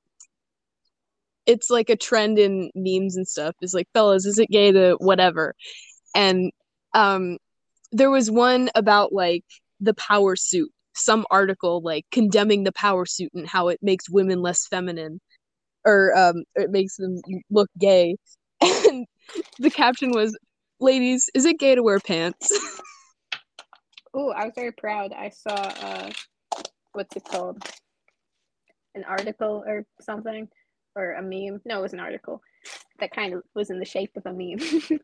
[1.47, 3.55] it's like a trend in memes and stuff.
[3.61, 5.55] Is like, fellas, is it gay to whatever?
[6.15, 6.53] And
[6.95, 7.39] um
[7.93, 9.45] there was one about like
[9.81, 14.43] the power suit, some article like condemning the power suit and how it makes women
[14.43, 15.21] less feminine
[15.85, 17.21] or um it makes them
[17.51, 18.17] look gay.
[18.87, 19.07] And
[19.59, 20.37] the caption was,
[20.79, 22.53] Ladies, is it gay to wear pants?
[24.17, 25.13] Oh, I was very proud.
[25.13, 26.11] I saw uh,
[26.93, 27.61] what's it called?
[28.95, 30.49] An article or something,
[30.95, 31.61] or a meme.
[31.65, 32.41] No, it was an article
[33.01, 34.61] that kind of was in the shape of a meme.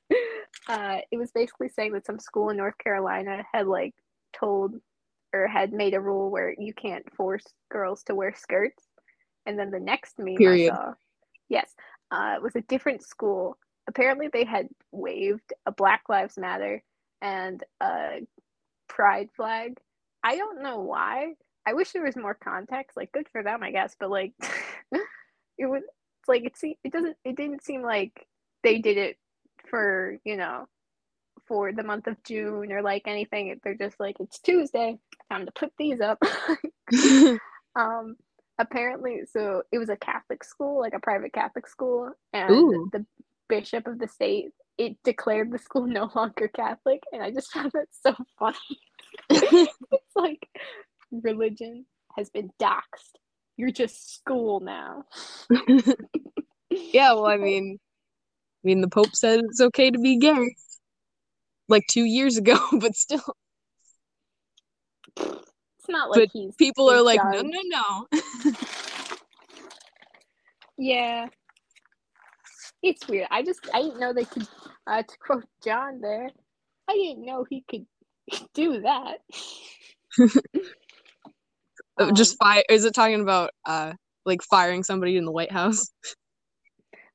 [0.69, 3.95] uh, it was basically saying that some school in North Carolina had like
[4.33, 4.75] told
[5.33, 8.85] or had made a rule where you can't force girls to wear skirts.
[9.51, 10.73] And then the next meme Period.
[10.73, 10.95] I saw,
[11.49, 11.75] yes,
[12.13, 13.59] uh, it was a different school.
[13.89, 16.85] Apparently, they had waved a Black Lives Matter
[17.21, 18.21] and a
[18.89, 19.79] pride flag.
[20.23, 21.35] I don't know why.
[21.67, 22.97] I wish there was more context.
[22.97, 23.97] Like, good for them, I guess.
[23.99, 24.35] But like,
[25.59, 25.83] it was
[26.21, 28.29] it's like it se- it doesn't it didn't seem like
[28.63, 29.17] they did it
[29.69, 30.69] for you know
[31.47, 33.59] for the month of June or like anything.
[33.65, 36.23] They're just like it's Tuesday, time to put these up.
[37.75, 38.15] um,
[38.61, 42.91] apparently, so it was a Catholic school, like a private Catholic school, and Ooh.
[42.93, 43.05] the
[43.49, 47.73] bishop of the state it declared the school no longer Catholic, and I just found
[47.73, 48.57] that so funny.
[49.31, 50.49] it's like
[51.11, 51.87] religion
[52.17, 53.17] has been doxxed.
[53.57, 55.05] You're just school now.
[56.71, 57.79] yeah, well, I mean,
[58.65, 60.55] I mean, the Pope said it's okay to be gay,
[61.69, 63.37] like two years ago, but still,
[65.91, 67.43] not like But he's people in are like, charge.
[67.43, 68.07] no, no, no.
[70.79, 71.29] Yeah.
[72.83, 73.29] It's weird.
[73.31, 74.49] I just I didn't know they could
[74.87, 76.31] uh to quote John there.
[76.89, 77.87] I didn't know he could
[78.55, 79.19] do that.
[81.99, 82.65] Uh, Just Um, fire.
[82.71, 83.95] Is it talking about uh
[84.27, 85.91] like firing somebody in the White House?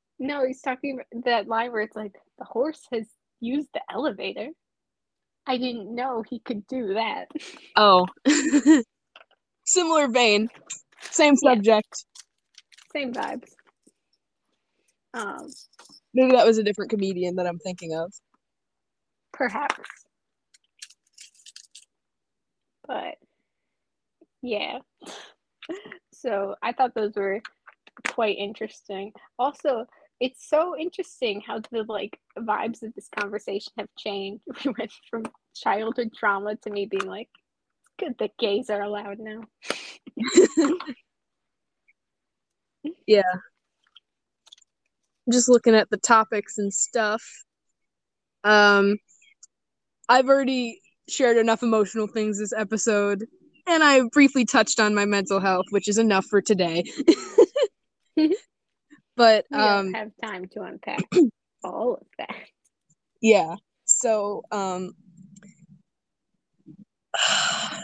[0.19, 3.07] no, he's talking that line where it's like the horse has
[3.41, 4.49] used the elevator.
[5.47, 7.27] I didn't know he could do that.
[7.75, 8.07] Oh,
[9.65, 10.49] similar vein,
[11.11, 11.55] same Yeah.
[11.55, 12.05] subject.
[12.93, 13.49] Same vibes.
[15.13, 15.47] Um,
[16.13, 18.11] Maybe that was a different comedian that I'm thinking of.
[19.33, 19.75] perhaps.
[22.87, 23.15] But
[24.41, 24.79] yeah.
[26.13, 27.41] So I thought those were
[28.09, 29.11] quite interesting.
[29.39, 29.85] Also,
[30.19, 34.43] it's so interesting how the like vibes of this conversation have changed.
[34.65, 35.23] We went from
[35.55, 37.29] childhood trauma to me being like,
[37.79, 39.41] it's good that gays are allowed now.
[43.07, 43.21] Yeah.
[45.31, 47.23] Just looking at the topics and stuff.
[48.43, 48.97] Um,
[50.07, 53.25] I've already shared enough emotional things this episode,
[53.67, 56.83] and I briefly touched on my mental health, which is enough for today.
[59.15, 61.03] but We um, don't have time to unpack
[61.63, 62.35] all of that.
[63.21, 63.55] yeah.
[63.85, 64.91] So um,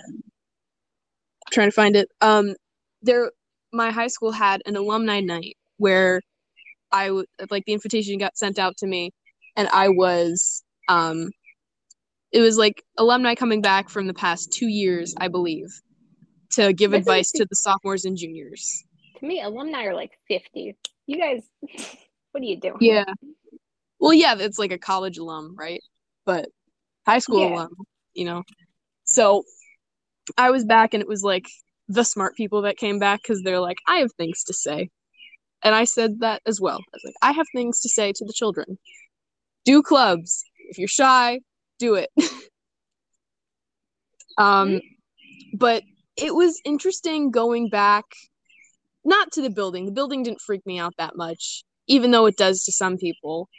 [1.52, 2.10] trying to find it.
[2.22, 2.56] Um,
[3.02, 3.32] there,
[3.72, 6.22] my high school had an alumni night where
[6.92, 9.12] I w- like the invitation got sent out to me,
[9.56, 11.30] and I was um,
[12.32, 15.68] it was like alumni coming back from the past two years, I believe,
[16.52, 18.84] to give That's advice to the sophomores and juniors.
[19.20, 20.76] To me, alumni are like 50.
[21.08, 21.44] You guys,
[22.32, 22.78] what are you doing?
[22.80, 23.06] Yeah.
[24.00, 25.82] Well, yeah, it's like a college alum, right?
[26.26, 26.50] But
[27.06, 27.48] high school Yeah.
[27.48, 27.76] alum,
[28.14, 28.44] you know.
[29.04, 29.44] So
[30.38, 31.46] I was back, and it was like
[31.88, 34.90] the smart people that came back because they're like, I have things to say.
[35.64, 36.78] And I said that as well.
[36.78, 38.80] I was like, I have things to say to the children.
[39.66, 40.44] Do clubs.
[40.70, 41.42] If you're shy,
[41.78, 42.10] do it.
[44.38, 44.80] um,
[45.54, 45.84] but
[46.18, 48.06] it was interesting going back,
[49.06, 49.86] not to the building.
[49.86, 53.50] The building didn't freak me out that much, even though it does to some people.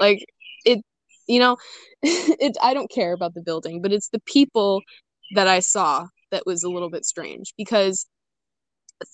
[0.00, 0.24] Like
[0.66, 0.80] it,
[1.28, 1.56] you know,
[2.02, 2.56] it.
[2.62, 4.82] I don't care about the building, but it's the people
[5.34, 8.06] that I saw that was a little bit strange because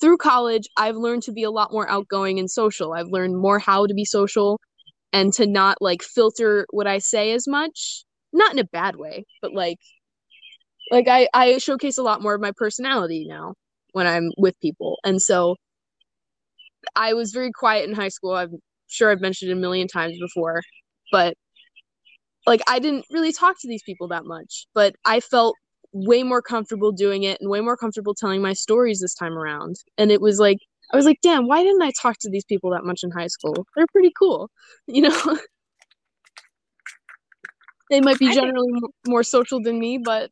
[0.01, 2.93] through college, I've learned to be a lot more outgoing and social.
[2.93, 4.61] I've learned more how to be social.
[5.15, 8.05] and to not like filter what I say as much,
[8.35, 9.79] not in a bad way, but like
[10.91, 13.55] like I I showcase a lot more of my personality now
[13.93, 14.99] when I'm with people.
[15.05, 15.57] And so
[16.97, 18.35] I was very quiet in high school.
[18.35, 18.59] I'm
[18.89, 20.63] sure I've mentioned it a million times before,
[21.13, 21.35] but
[22.47, 25.57] like I didn't really talk to these people that much, but I felt
[25.93, 29.77] way more comfortable doing it and way more comfortable telling my stories this time around.
[29.99, 30.59] And it was like
[30.93, 33.29] I was like, damn, why didn't I talk to these people that much in high
[33.29, 33.67] school?
[33.77, 34.51] They're pretty cool,
[34.87, 35.39] you know.
[37.91, 38.73] they might be generally
[39.07, 40.31] more social than me, but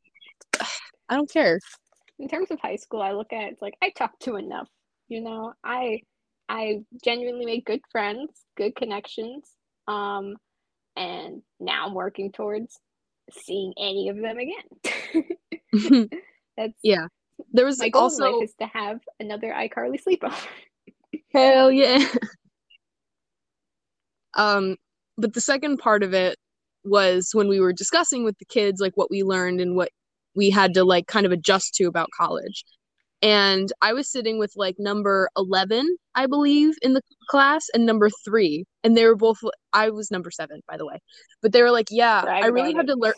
[1.09, 1.61] I don't care.
[2.19, 4.69] In terms of high school, I look at it, it's like I talk to enough.
[5.07, 6.01] You know, I
[6.49, 9.49] I genuinely made good friends, good connections.
[9.87, 10.37] Um,
[10.97, 12.79] and now I'm working towards
[13.31, 16.11] seeing any of them again.
[16.57, 17.07] That's yeah.
[17.53, 20.47] There was my goal also is to have another iCarly sleepover.
[21.33, 22.05] Hell yeah.
[24.35, 24.77] um,
[25.17, 26.37] but the second part of it
[26.85, 29.91] was when we were discussing with the kids like what we learned and what
[30.35, 32.65] we had to like kind of adjust to about college.
[33.21, 38.11] And I was sitting with like number 11, I believe, in the class and number
[38.25, 38.65] three.
[38.85, 39.39] And they were both,
[39.73, 41.01] I was number seven, by the way.
[41.43, 43.15] But they were like, yeah, I really had to learn.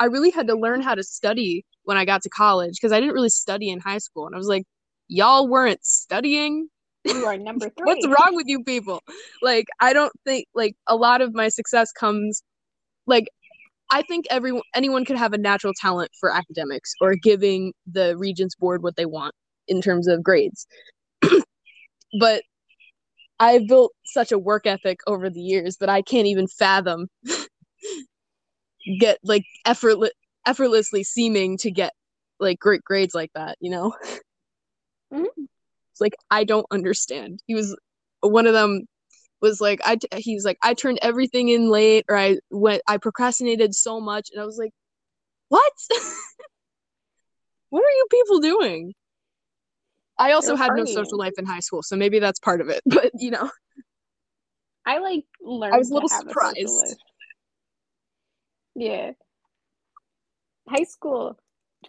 [0.00, 3.00] I really had to learn how to study when I got to college because I
[3.00, 4.26] didn't really study in high school.
[4.26, 4.64] And I was like,
[5.08, 6.68] y'all weren't studying.
[7.04, 7.84] You are number three.
[7.84, 9.02] What's wrong with you people?
[9.42, 12.42] Like, I don't think, like, a lot of my success comes,
[13.06, 13.28] like,
[13.90, 18.54] I think everyone anyone could have a natural talent for academics or giving the regents
[18.54, 19.34] board what they want
[19.66, 20.66] in terms of grades.
[22.20, 22.42] but
[23.40, 27.08] I've built such a work ethic over the years that I can't even fathom
[29.00, 30.10] get like effortless
[30.46, 31.92] effortlessly seeming to get
[32.40, 33.94] like great grades like that, you know?
[35.12, 35.44] Mm-hmm.
[35.92, 37.40] It's like I don't understand.
[37.46, 37.76] He was
[38.20, 38.82] one of them
[39.40, 43.74] was like I he's like I turned everything in late or I went I procrastinated
[43.74, 44.72] so much and I was like
[45.48, 45.72] what?
[47.70, 48.94] what are you people doing?
[50.18, 52.82] I also had no social life in high school, so maybe that's part of it.
[52.86, 53.50] But you know,
[54.84, 55.74] I like learned.
[55.74, 56.58] I was a little surprised.
[56.58, 56.94] A
[58.74, 59.12] yeah,
[60.68, 61.38] high school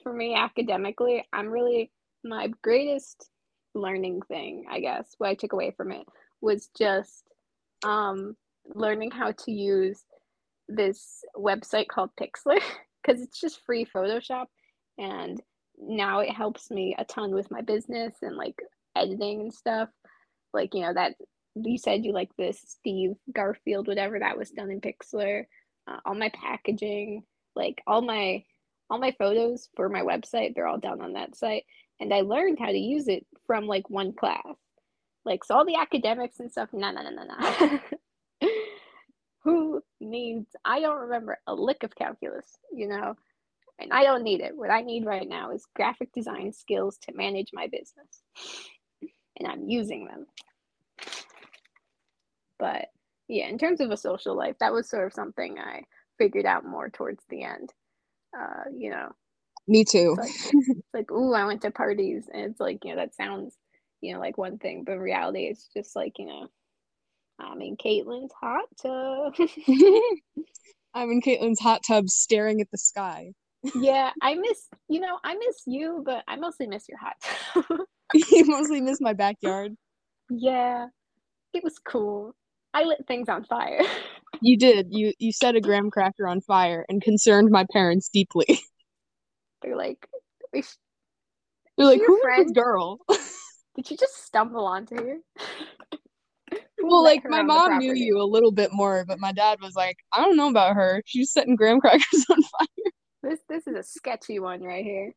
[0.04, 1.91] for me academically, I'm really
[2.24, 3.30] my greatest
[3.74, 6.06] learning thing, I guess, what I took away from it
[6.41, 7.24] was just
[7.84, 8.36] um,
[8.73, 10.03] learning how to use
[10.67, 12.59] this website called Pixlr
[13.03, 14.45] because it's just free Photoshop
[14.97, 15.41] and
[15.82, 18.55] now it helps me a ton with my business and like
[18.95, 19.89] editing and stuff.
[20.53, 21.15] Like, you know, that
[21.55, 25.45] you said you like this Steve Garfield, whatever that was done in Pixlr,
[25.88, 27.23] uh, all my packaging,
[27.55, 28.43] like all my
[28.89, 31.63] all my photos for my website, they're all done on that site.
[31.99, 34.41] And I learned how to use it from like one class.
[35.26, 38.49] Like, so all the academics and stuff, no, no, no, no, no.
[39.43, 43.15] Who needs, I don't remember a lick of calculus, you know?
[43.80, 44.57] And I don't need it.
[44.57, 48.24] What I need right now is graphic design skills to manage my business.
[49.38, 50.26] And I'm using them.
[52.57, 52.88] But
[53.30, 55.84] yeah, in terms of a social life, that was sort of something I
[56.17, 57.72] figured out more towards the end.
[58.38, 59.09] Uh, you know.
[59.67, 60.17] Me too.
[60.20, 63.15] It's like, it's like, ooh, I went to parties, and it's like, you know, that
[63.15, 63.55] sounds,
[64.02, 66.47] you know, like one thing, but in reality, it's just like, you know,
[67.39, 69.36] I'm in Caitlin's hot tub.
[70.93, 73.34] I'm in Caitlin's hot tub, staring at the sky
[73.76, 77.16] yeah, I miss you know, I miss you, but I mostly miss your hot
[77.54, 77.66] tub.
[78.14, 79.76] you mostly miss my backyard.
[80.30, 80.88] Yeah.
[81.54, 82.36] It was cool.
[82.74, 83.82] I lit things on fire.
[84.41, 84.88] you did.
[84.91, 88.60] You you set a graham cracker on fire and concerned my parents deeply.
[89.62, 90.08] They're like
[90.54, 93.00] They're like, who's this girl?
[93.80, 95.17] Did you just stumble onto her?
[96.82, 99.95] well, like my mom knew you a little bit more, but my dad was like,
[100.11, 101.01] I don't know about her.
[101.05, 102.91] She's setting graham crackers on fire.
[103.23, 105.15] This this is a sketchy one right here.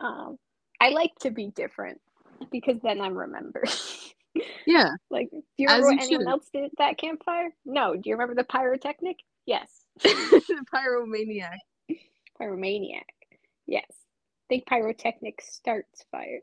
[0.00, 0.38] Um,
[0.80, 2.00] I like to be different
[2.50, 3.70] because then I'm remembered.
[4.66, 4.90] yeah.
[5.12, 6.28] Like, do you remember what anyone should.
[6.28, 7.50] else did at that campfire?
[7.64, 7.94] No.
[7.94, 9.18] Do you remember the pyrotechnic?
[9.46, 9.70] Yes.
[10.00, 11.58] Pyromaniac.
[12.40, 13.04] Pyromaniac.
[13.68, 13.86] Yes.
[14.44, 16.42] I think pyrotechnics starts fires.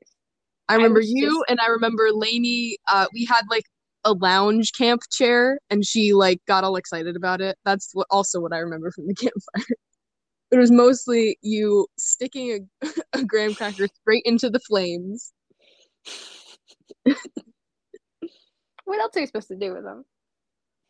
[0.67, 1.45] I remember I you just...
[1.49, 2.77] and I remember Lainey.
[2.91, 3.65] Uh, we had like
[4.03, 7.57] a lounge camp chair and she like got all excited about it.
[7.65, 9.75] That's what also what I remember from the campfire.
[10.51, 15.31] It was mostly you sticking a, a graham cracker straight into the flames.
[17.03, 20.03] what else are you supposed to do with them?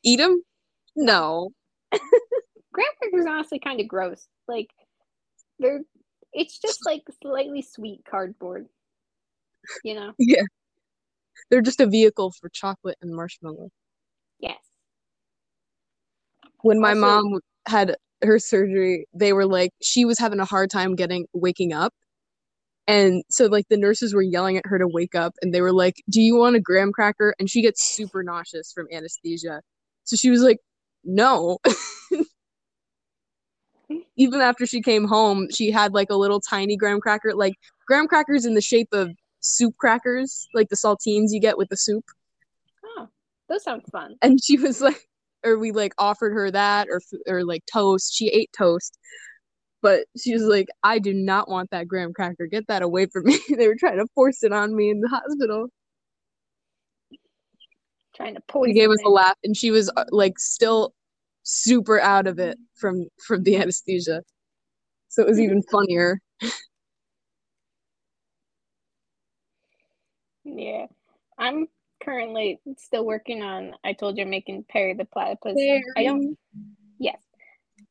[0.03, 0.41] Eat them?
[0.95, 1.51] No.
[1.91, 4.27] graham crackers honestly kind of gross.
[4.47, 4.69] Like
[5.59, 5.81] they're
[6.33, 8.67] it's just like slightly sweet cardboard.
[9.83, 10.13] You know?
[10.19, 10.43] Yeah.
[11.49, 13.69] They're just a vehicle for chocolate and marshmallow.
[14.39, 14.59] Yes.
[16.61, 20.69] When my Also- mom had her surgery, they were like she was having a hard
[20.69, 21.93] time getting waking up.
[22.87, 25.73] And so like the nurses were yelling at her to wake up and they were
[25.73, 29.61] like, "Do you want a graham cracker?" And she gets super nauseous from anesthesia.
[30.03, 30.57] So she was like,
[31.03, 31.57] "No."
[34.17, 37.53] Even after she came home, she had like a little tiny graham cracker, like
[37.87, 41.77] graham crackers in the shape of soup crackers, like the saltines you get with the
[41.77, 42.03] soup.
[42.85, 43.07] Oh,
[43.49, 44.15] those sound fun.
[44.21, 45.07] and she was like
[45.43, 48.97] or we like offered her that or or like toast she ate toast
[49.81, 53.23] but she was like i do not want that graham cracker get that away from
[53.25, 55.67] me they were trying to force it on me in the hospital
[58.15, 58.73] Trying to she poison.
[58.75, 60.93] gave us a laugh and she was uh, like still
[61.43, 64.21] super out of it from from the anesthesia
[65.07, 66.19] so it was even funnier
[70.43, 70.87] Yeah.
[71.37, 71.67] I'm
[72.03, 75.55] currently still working on I told you I'm making Perry the platypus.
[75.97, 76.37] I don't
[76.99, 77.21] yes.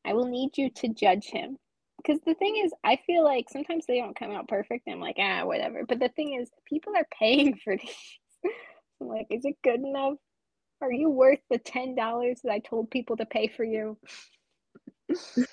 [0.05, 1.57] I will need you to judge him.
[1.97, 4.87] Because the thing is, I feel like sometimes they don't come out perfect.
[4.87, 5.85] And I'm like, ah, whatever.
[5.87, 8.51] But the thing is, people are paying for these.
[8.99, 10.15] I'm like, is it good enough?
[10.81, 13.97] Are you worth the ten dollars that I told people to pay for you?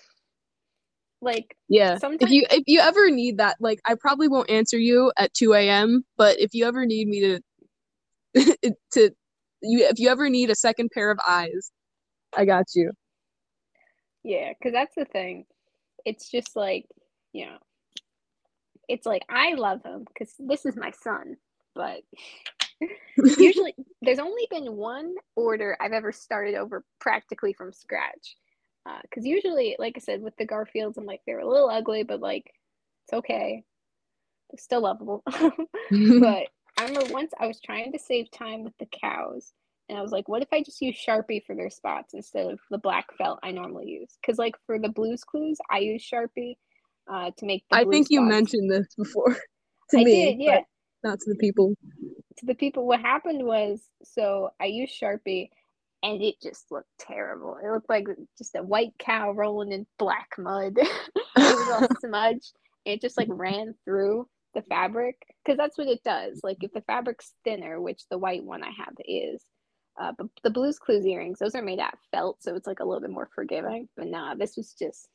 [1.20, 5.12] like, yeah if you if you ever need that like i probably won't answer you
[5.18, 7.40] at 2 a.m but if you ever need me to
[8.92, 9.10] to
[9.60, 11.72] you if you ever need a second pair of eyes
[12.36, 12.90] i got you
[14.28, 15.46] Yeah, because that's the thing.
[16.04, 16.86] It's just like,
[17.32, 17.56] you know,
[18.88, 21.36] it's like I love him because this is my son,
[21.74, 22.02] but
[23.16, 28.36] usually there's only been one order I've ever started over practically from scratch.
[29.02, 32.20] Because usually, like I said, with the Garfields, I'm like, they're a little ugly, but
[32.20, 32.50] like,
[33.04, 33.62] it's okay.
[34.50, 35.22] They're still lovable.
[35.26, 35.32] but
[36.78, 39.52] I remember once I was trying to save time with the cows,
[39.88, 42.60] and I was like, what if I just use Sharpie for their spots instead of
[42.70, 44.16] the black felt I normally use?
[44.20, 46.56] Because like for the Blues Clues, I use Sharpie
[47.10, 49.36] uh, to make the I think you mentioned this before
[49.90, 50.60] to I me, did, yeah.
[51.02, 51.74] Not to the people.
[52.38, 55.50] To the people, what happened was, so I used Sharpie,
[56.02, 57.58] and it just looked terrible.
[57.62, 60.74] It looked like just a white cow rolling in black mud.
[60.78, 60.88] it
[61.36, 62.52] was all smudged.
[62.86, 66.40] And it just like ran through the fabric because that's what it does.
[66.42, 69.42] Like if the fabric's thinner, which the white one I have is,
[70.00, 72.78] uh, but the Blues Clues earrings, those are made out of felt, so it's like
[72.80, 73.88] a little bit more forgiving.
[73.96, 75.08] But nah, this was just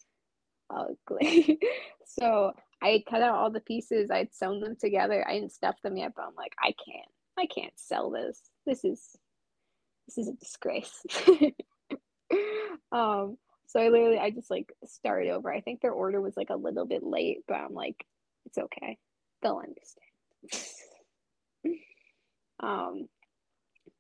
[0.69, 1.59] ugly.
[2.05, 2.51] so
[2.84, 4.11] I cut out all the pieces.
[4.11, 5.25] I'd sewn them together.
[5.27, 7.09] I didn't stuff them yet, but I'm like, I can't.
[7.38, 8.41] I can't sell this.
[8.65, 9.15] This is
[10.07, 11.05] this is a disgrace.
[12.91, 15.51] um, so I literally I just like started over.
[15.51, 18.05] I think their order was like a little bit late, but I'm like,
[18.45, 18.97] it's okay.
[19.41, 20.75] They'll understand.
[22.59, 23.07] um,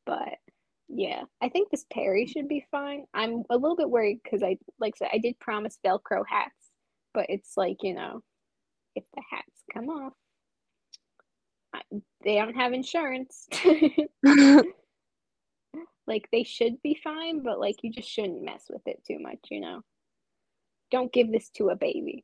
[0.05, 0.39] but
[0.89, 3.05] yeah, I think this Perry should be fine.
[3.13, 6.71] I'm a little bit worried because I like I said I did promise Velcro hats,
[7.13, 8.21] but it's like you know,
[8.95, 10.13] if the hats come off,
[11.73, 11.81] I,
[12.23, 13.47] they don't have insurance.
[16.07, 19.39] like they should be fine, but like you just shouldn't mess with it too much,
[19.49, 19.81] you know.
[20.91, 22.23] Don't give this to a baby.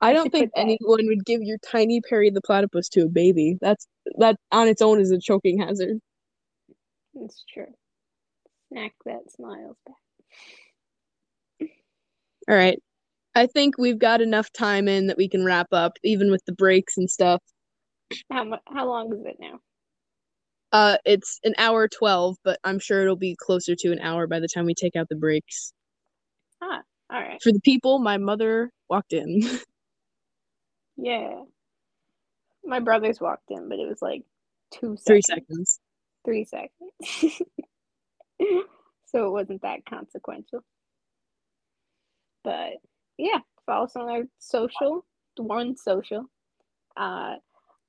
[0.00, 3.56] I I don't think anyone would give your tiny Perry the platypus to a baby.
[3.60, 3.86] That's
[4.18, 6.00] that on its own is a choking hazard.
[7.14, 7.72] It's true.
[8.68, 11.68] Snack that smiles back.
[12.48, 12.82] All right.
[13.34, 16.52] I think we've got enough time in that we can wrap up, even with the
[16.52, 17.40] breaks and stuff.
[18.30, 19.60] How mu- how long is it now?
[20.70, 24.40] Uh, it's an hour twelve, but I'm sure it'll be closer to an hour by
[24.40, 25.72] the time we take out the breaks.
[26.62, 27.42] Ah, all right.
[27.42, 29.42] For the people, my mother walked in.
[30.96, 31.42] Yeah.
[32.64, 34.22] My brothers walked in, but it was like
[34.70, 35.04] two seconds.
[35.04, 35.80] Three seconds.
[36.24, 37.42] Three seconds.
[39.06, 40.62] so it wasn't that consequential.
[42.44, 42.74] But
[43.18, 45.04] yeah, follow us on our social,
[45.36, 46.26] one social.
[46.96, 47.34] Uh,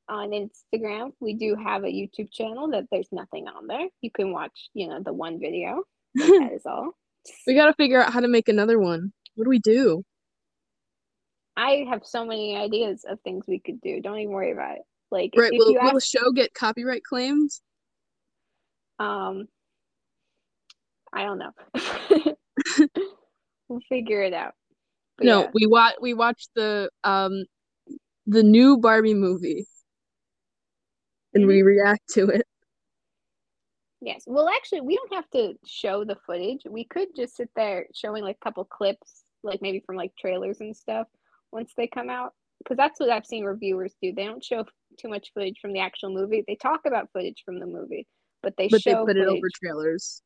[0.09, 3.87] on Instagram, we do have a YouTube channel that there's nothing on there.
[4.01, 5.83] You can watch, you know, the one video.
[6.15, 6.91] That is all.
[7.47, 9.11] we gotta figure out how to make another one.
[9.35, 10.03] What do we do?
[11.55, 14.01] I have so many ideas of things we could do.
[14.01, 14.83] Don't even worry about it.
[15.11, 17.61] Like Right, if will, you will the show get copyright claims?
[18.99, 19.47] um,
[21.11, 21.51] I don't know.
[23.67, 24.53] we'll figure it out.
[25.17, 25.49] But no, yeah.
[25.53, 27.45] we watch we watched the um
[28.25, 29.67] the new Barbie movie
[31.33, 32.45] and we react to it.
[34.01, 34.23] Yes.
[34.27, 36.61] Well, actually, we don't have to show the footage.
[36.69, 40.59] We could just sit there showing like a couple clips, like maybe from like trailers
[40.59, 41.07] and stuff
[41.51, 42.33] once they come out.
[42.59, 44.13] Because that's what I've seen reviewers do.
[44.13, 44.65] They don't show
[44.97, 46.43] too much footage from the actual movie.
[46.47, 48.07] They talk about footage from the movie,
[48.41, 50.21] but they but they show put it over trailers.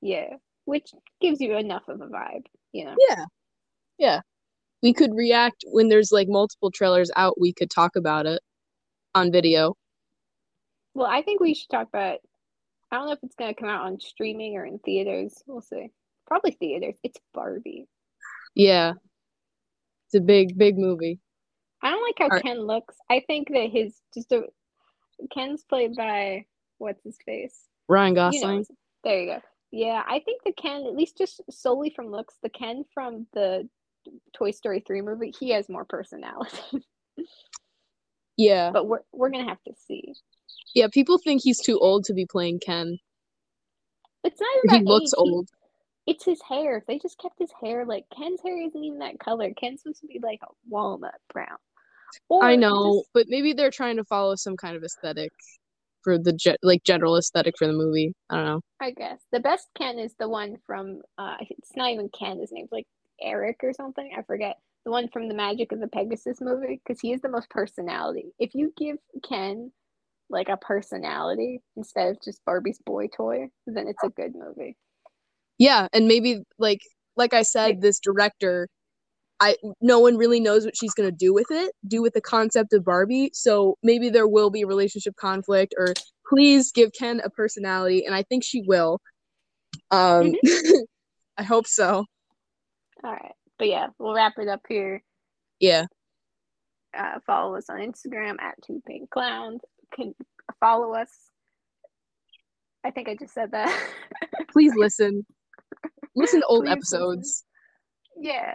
[0.00, 2.96] Yeah, which gives you enough of a vibe, you know.
[3.10, 3.24] Yeah.
[4.02, 4.20] Yeah.
[4.82, 8.42] We could react when there's like multiple trailers out, we could talk about it
[9.14, 9.76] on video.
[10.92, 12.18] Well, I think we should talk about.
[12.90, 15.40] I don't know if it's gonna come out on streaming or in theaters.
[15.46, 15.90] We'll see.
[16.26, 16.96] Probably theaters.
[17.04, 17.86] It's Barbie.
[18.56, 18.94] Yeah.
[20.06, 21.20] It's a big, big movie.
[21.80, 22.42] I don't like how Alright.
[22.42, 22.96] Ken looks.
[23.08, 24.42] I think that his just a
[25.32, 26.44] Ken's played by
[26.78, 27.68] what's his face.
[27.88, 28.66] Ryan You know, Gosling.
[29.04, 29.40] there you go.
[29.70, 33.68] Yeah, I think the Ken, at least just solely from looks, the Ken from the
[34.34, 36.56] Toy Story 3 movie, he has more personality.
[38.38, 38.70] Yeah.
[38.72, 40.14] but we're we're gonna have to see.
[40.74, 42.98] Yeah, people think he's too old to be playing Ken.
[44.24, 45.48] It's not even He looks age, he- old.
[46.06, 46.78] it's his hair.
[46.78, 49.50] If they just kept his hair like Ken's hair isn't even that color.
[49.52, 51.58] Ken's supposed to be like a walnut brown.
[52.28, 55.30] Or I know, just- but maybe they're trying to follow some kind of aesthetic
[56.02, 58.14] for the ge- like general aesthetic for the movie.
[58.30, 58.60] I don't know.
[58.80, 61.02] I guess the best Ken is the one from.
[61.18, 62.38] Uh, it's not even Ken.
[62.40, 62.86] His name's like
[63.22, 64.10] Eric or something.
[64.16, 64.58] I forget.
[64.84, 68.32] The one from the Magic of the Pegasus movie because he is the most personality.
[68.40, 69.70] If you give Ken
[70.28, 74.76] like a personality instead of just Barbie's boy toy, then it's a good movie.
[75.58, 76.80] Yeah, and maybe like
[77.16, 78.68] like I said, this director,
[79.38, 82.72] I no one really knows what she's gonna do with it, do with the concept
[82.72, 83.30] of Barbie.
[83.34, 85.94] So maybe there will be relationship conflict, or
[86.28, 88.98] please give Ken a personality, and I think she will.
[89.90, 90.32] Um,
[91.38, 92.06] I hope so.
[93.04, 95.02] All right, but yeah, we'll wrap it up here.
[95.60, 95.86] Yeah,
[96.96, 99.60] uh, follow us on Instagram at Two Pink Clowns.
[99.94, 100.14] Can
[100.60, 101.10] follow us.
[102.84, 103.76] I think I just said that.
[104.52, 105.24] please listen.
[106.14, 107.44] Listen to old Please episodes.
[108.20, 108.54] yeah,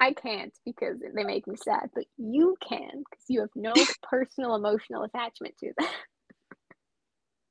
[0.00, 3.72] I can't because they make me sad, but you can because you have no
[4.02, 5.72] personal emotional attachment to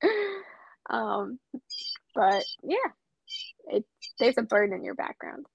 [0.02, 0.12] them.
[0.90, 1.40] um,
[2.16, 2.78] but yeah,
[3.68, 3.86] it
[4.20, 5.46] there's a bird in your background.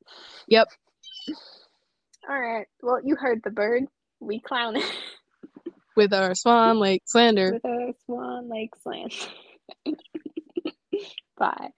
[0.48, 0.68] Yep.
[2.28, 2.66] All right.
[2.82, 3.84] Well, you heard the bird.
[4.20, 4.84] We clown it.
[5.96, 7.54] With our Swan Lake slander.
[7.54, 9.16] with a Swan Lake slander.
[11.38, 11.70] Bye.